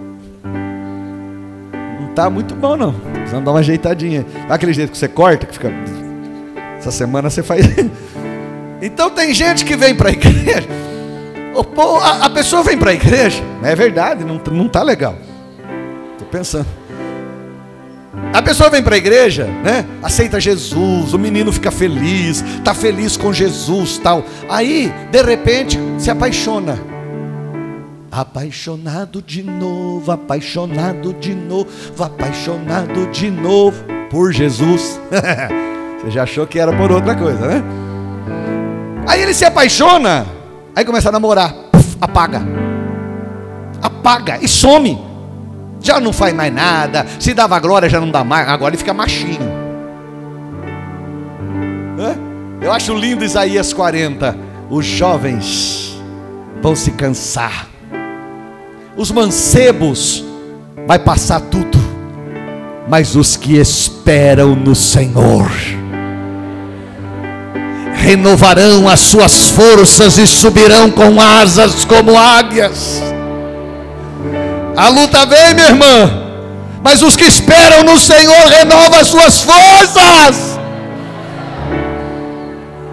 Tá 2.15 2.29
muito 2.29 2.55
bom 2.55 2.75
não. 2.75 2.93
Precisando 2.93 3.45
dar 3.45 3.51
uma 3.51 3.59
ajeitadinha. 3.59 4.25
Aquele 4.49 4.73
jeito 4.73 4.91
que 4.91 4.97
você 4.97 5.07
corta, 5.07 5.45
que 5.45 5.53
fica. 5.53 5.71
Essa 6.77 6.91
semana 6.91 7.29
você 7.29 7.43
faz. 7.43 7.65
então 8.81 9.09
tem 9.09 9.33
gente 9.33 9.65
que 9.65 9.75
vem 9.75 9.95
para 9.95 10.09
a 10.09 10.11
igreja. 10.11 10.67
A, 12.21 12.29
pessoa 12.29 12.63
vem 12.63 12.77
para 12.77 12.91
a 12.91 12.93
igreja, 12.93 13.43
é 13.61 13.75
verdade, 13.75 14.25
não, 14.25 14.41
não 14.51 14.67
tá 14.67 14.81
legal. 14.81 15.15
Estou 16.13 16.27
pensando. 16.27 16.65
A 18.33 18.41
pessoa 18.41 18.69
vem 18.69 18.81
para 18.81 18.95
a 18.95 18.97
igreja, 18.97 19.45
né? 19.63 19.85
Aceita 20.01 20.39
Jesus, 20.39 21.13
o 21.13 21.19
menino 21.19 21.51
fica 21.51 21.69
feliz, 21.69 22.43
tá 22.63 22.73
feliz 22.73 23.15
com 23.15 23.31
Jesus, 23.31 23.99
tal. 23.99 24.23
Aí, 24.49 24.91
de 25.11 25.21
repente, 25.21 25.79
se 25.99 26.09
apaixona 26.09 26.92
Apaixonado 28.15 29.23
de 29.23 29.41
novo, 29.41 30.11
apaixonado 30.11 31.13
de 31.13 31.33
novo, 31.33 31.67
apaixonado 31.97 33.07
de 33.07 33.31
novo 33.31 33.83
por 34.11 34.31
Jesus. 34.31 35.01
Você 35.99 36.11
já 36.11 36.21
achou 36.21 36.45
que 36.45 36.59
era 36.59 36.71
por 36.77 36.91
outra 36.91 37.15
coisa, 37.15 37.47
né? 37.47 37.63
Aí 39.07 39.19
ele 39.19 39.33
se 39.33 39.43
apaixona, 39.43 40.27
aí 40.75 40.85
começa 40.85 41.09
a 41.09 41.11
namorar, 41.11 41.55
Puf, 41.71 41.97
apaga, 41.99 42.43
apaga 43.81 44.37
e 44.43 44.47
some. 44.47 45.01
Já 45.81 45.99
não 45.99 46.13
faz 46.13 46.35
mais 46.35 46.53
nada, 46.53 47.07
se 47.19 47.33
dava 47.33 47.59
glória 47.59 47.89
já 47.89 47.99
não 47.99 48.11
dá 48.11 48.23
mais, 48.23 48.47
agora 48.47 48.69
ele 48.69 48.77
fica 48.77 48.93
machinho. 48.93 49.51
Eu 52.61 52.71
acho 52.71 52.93
lindo 52.93 53.25
Isaías 53.25 53.73
40. 53.73 54.37
Os 54.69 54.85
jovens 54.85 55.99
vão 56.61 56.75
se 56.75 56.91
cansar 56.91 57.72
os 58.95 59.11
mancebos, 59.11 60.23
vai 60.87 60.99
passar 60.99 61.41
tudo, 61.41 61.79
mas 62.87 63.15
os 63.15 63.35
que 63.35 63.57
esperam 63.57 64.55
no 64.55 64.75
Senhor 64.75 65.49
renovarão 67.95 68.87
as 68.89 68.99
suas 68.99 69.49
forças 69.49 70.17
e 70.17 70.27
subirão 70.27 70.91
com 70.91 71.19
asas 71.21 71.85
como 71.85 72.17
águias. 72.17 73.01
A 74.75 74.89
luta 74.89 75.25
vem, 75.25 75.53
minha 75.53 75.69
irmã, 75.69 76.23
mas 76.83 77.01
os 77.01 77.15
que 77.15 77.23
esperam 77.23 77.83
no 77.83 77.97
Senhor 77.97 78.45
renovam 78.47 78.99
as 78.99 79.07
suas 79.07 79.41
forças. 79.41 80.59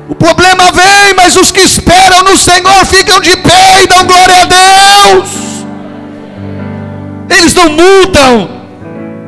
O 0.08 0.14
problema 0.14 0.70
vem, 0.72 1.14
mas 1.16 1.36
os 1.36 1.50
que 1.50 1.60
esperam 1.60 2.22
no 2.22 2.36
Senhor 2.36 2.86
ficam 2.86 3.20
de 3.20 3.36
pé 3.38 3.82
e 3.82 3.86
dão 3.86 4.04
glória 4.04 4.40
a 4.42 4.44
Deus 4.44 4.59
eles 7.40 7.55
não 7.55 7.70
mudam, 7.70 8.50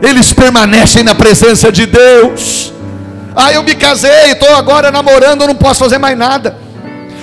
eles 0.02 0.32
permanecem 0.32 1.02
na 1.02 1.14
presença 1.14 1.72
de 1.72 1.86
Deus. 1.86 2.72
Ah, 3.34 3.52
eu 3.52 3.62
me 3.62 3.74
casei, 3.74 4.32
estou 4.32 4.54
agora 4.54 4.90
namorando, 4.90 5.46
não 5.46 5.54
posso 5.54 5.80
fazer 5.80 5.98
mais 5.98 6.16
nada. 6.16 6.58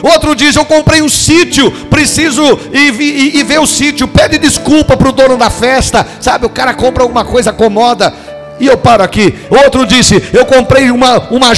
Outro 0.02 0.34
diz: 0.34 0.56
Eu 0.56 0.66
comprei 0.66 1.02
um 1.02 1.10
sítio, 1.10 1.70
preciso 1.90 2.42
ir, 2.74 3.00
ir, 3.00 3.36
ir 3.38 3.44
ver 3.44 3.60
o 3.60 3.68
sítio. 3.68 4.08
Pede 4.08 4.38
desculpa 4.38 4.98
para 4.98 5.10
o 5.10 5.12
dono 5.12 5.38
da 5.38 5.50
festa, 5.50 6.06
sabe? 6.20 6.46
O 6.46 6.50
cara 6.50 6.74
compra 6.74 7.04
alguma 7.04 7.24
coisa, 7.24 7.52
acomoda. 7.52 8.12
E 8.60 8.66
eu 8.66 8.78
paro 8.78 9.04
aqui. 9.04 9.36
Outro 9.50 9.86
disse: 9.86 10.24
Eu 10.34 10.46
comprei 10.46 10.90
uma, 10.90 11.20
uma 11.30 11.52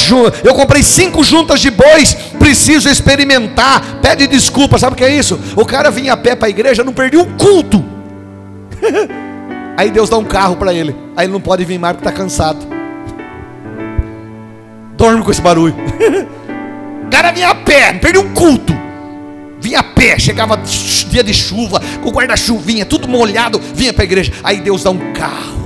eu 0.44 0.54
comprei 0.54 0.84
cinco 0.84 1.24
juntas 1.24 1.62
de 1.62 1.72
bois, 1.72 2.14
preciso 2.38 2.90
experimentar. 2.90 4.00
Pede 4.02 4.28
desculpa, 4.28 4.78
sabe 4.78 4.94
o 4.94 4.98
que 4.98 5.06
é 5.06 5.16
isso? 5.16 5.40
O 5.56 5.66
cara 5.66 5.90
vinha 5.90 6.14
a 6.14 6.18
pé 6.18 6.36
para 6.36 6.48
a 6.48 6.50
igreja, 6.50 6.84
não 6.84 6.94
perdi 6.94 7.16
um 7.18 7.38
culto. 7.38 7.91
Aí 9.78 9.90
Deus 9.90 10.10
dá 10.10 10.18
um 10.18 10.24
carro 10.24 10.56
para 10.56 10.74
ele. 10.74 10.96
Aí 11.16 11.26
ele 11.26 11.34
não 11.34 11.42
pode 11.42 11.66
vir 11.66 11.80
mais 11.80 11.96
porque 11.96 12.08
está 12.08 12.18
cansado. 12.18 12.60
Dorme 14.96 15.24
com 15.24 15.32
esse 15.32 15.42
barulho. 15.42 15.76
o 17.06 17.10
cara 17.10 17.32
vinha 17.32 17.50
a 17.50 17.56
pé, 17.56 17.94
perdeu 17.94 18.22
um 18.22 18.34
culto. 18.34 18.74
Vinha 19.60 19.80
a 19.80 19.84
pé, 19.84 20.18
chegava 20.18 20.58
dia 21.10 21.24
de 21.24 21.34
chuva, 21.34 21.80
com 22.02 22.10
guarda-chuvinha, 22.10 22.86
tudo 22.86 23.08
molhado, 23.08 23.60
vinha 23.76 23.94
para 23.94 24.04
a 24.04 24.06
igreja. 24.06 24.34
Aí 24.44 24.60
Deus 24.60 24.84
dá 24.84 24.90
um 24.90 25.14
carro. 25.14 25.62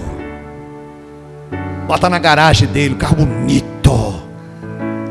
Bota 1.88 2.10
na 2.10 2.20
garagem 2.20 2.68
dele, 2.68 2.96
um 2.96 2.98
carro 2.98 3.16
bonito. 3.16 3.76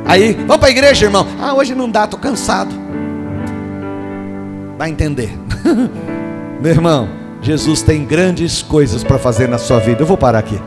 Aí, 0.06 0.34
vamos 0.34 0.58
para 0.58 0.68
a 0.68 0.70
igreja, 0.70 1.06
irmão. 1.06 1.26
Ah, 1.40 1.54
hoje 1.54 1.74
não 1.74 1.88
dá, 1.88 2.04
estou 2.04 2.20
cansado. 2.20 2.74
Vai 4.76 4.90
entender. 4.90 5.30
Meu 6.60 6.72
irmão, 6.72 7.08
Jesus 7.44 7.82
tem 7.82 8.06
grandes 8.06 8.62
coisas 8.62 9.04
para 9.04 9.18
fazer 9.18 9.46
na 9.46 9.58
sua 9.58 9.78
vida. 9.78 10.00
Eu 10.00 10.06
vou 10.06 10.16
parar 10.16 10.38
aqui. 10.38 10.58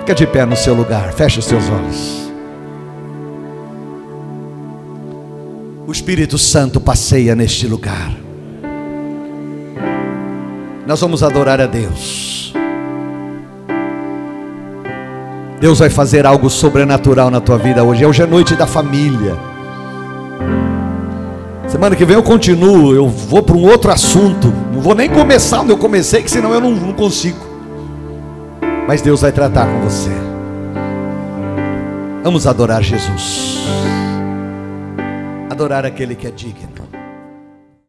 Fica 0.00 0.16
de 0.16 0.26
pé 0.26 0.44
no 0.44 0.56
seu 0.56 0.74
lugar, 0.74 1.12
feche 1.12 1.38
os 1.38 1.44
seus 1.44 1.62
olhos. 1.70 2.28
O 5.86 5.92
Espírito 5.92 6.36
Santo 6.36 6.80
passeia 6.80 7.36
neste 7.36 7.68
lugar. 7.68 8.12
Nós 10.84 11.00
vamos 11.00 11.22
adorar 11.22 11.60
a 11.60 11.66
Deus. 11.66 12.52
Deus 15.60 15.78
vai 15.78 15.88
fazer 15.88 16.26
algo 16.26 16.50
sobrenatural 16.50 17.30
na 17.30 17.40
tua 17.40 17.58
vida 17.58 17.84
hoje. 17.84 18.04
Hoje 18.04 18.22
é 18.24 18.26
noite 18.26 18.56
da 18.56 18.66
família. 18.66 19.36
Semana 21.68 21.94
que 21.94 22.04
vem 22.04 22.16
eu 22.16 22.24
continuo, 22.24 22.92
eu 22.92 23.08
vou 23.08 23.40
para 23.40 23.56
um 23.56 23.64
outro 23.64 23.92
assunto. 23.92 24.63
Vou 24.84 24.94
nem 24.94 25.08
começar 25.08 25.62
onde 25.62 25.72
eu 25.72 25.78
comecei, 25.78 26.22
que 26.22 26.30
senão 26.30 26.52
eu 26.52 26.60
não, 26.60 26.70
não 26.72 26.92
consigo. 26.92 27.38
Mas 28.86 29.00
Deus 29.00 29.22
vai 29.22 29.32
tratar 29.32 29.66
com 29.66 29.80
você. 29.80 30.10
Vamos 32.22 32.46
adorar 32.46 32.82
Jesus. 32.82 33.64
Adorar 35.48 35.86
aquele 35.86 36.14
que 36.14 36.26
é 36.26 36.30
digno. 36.30 36.83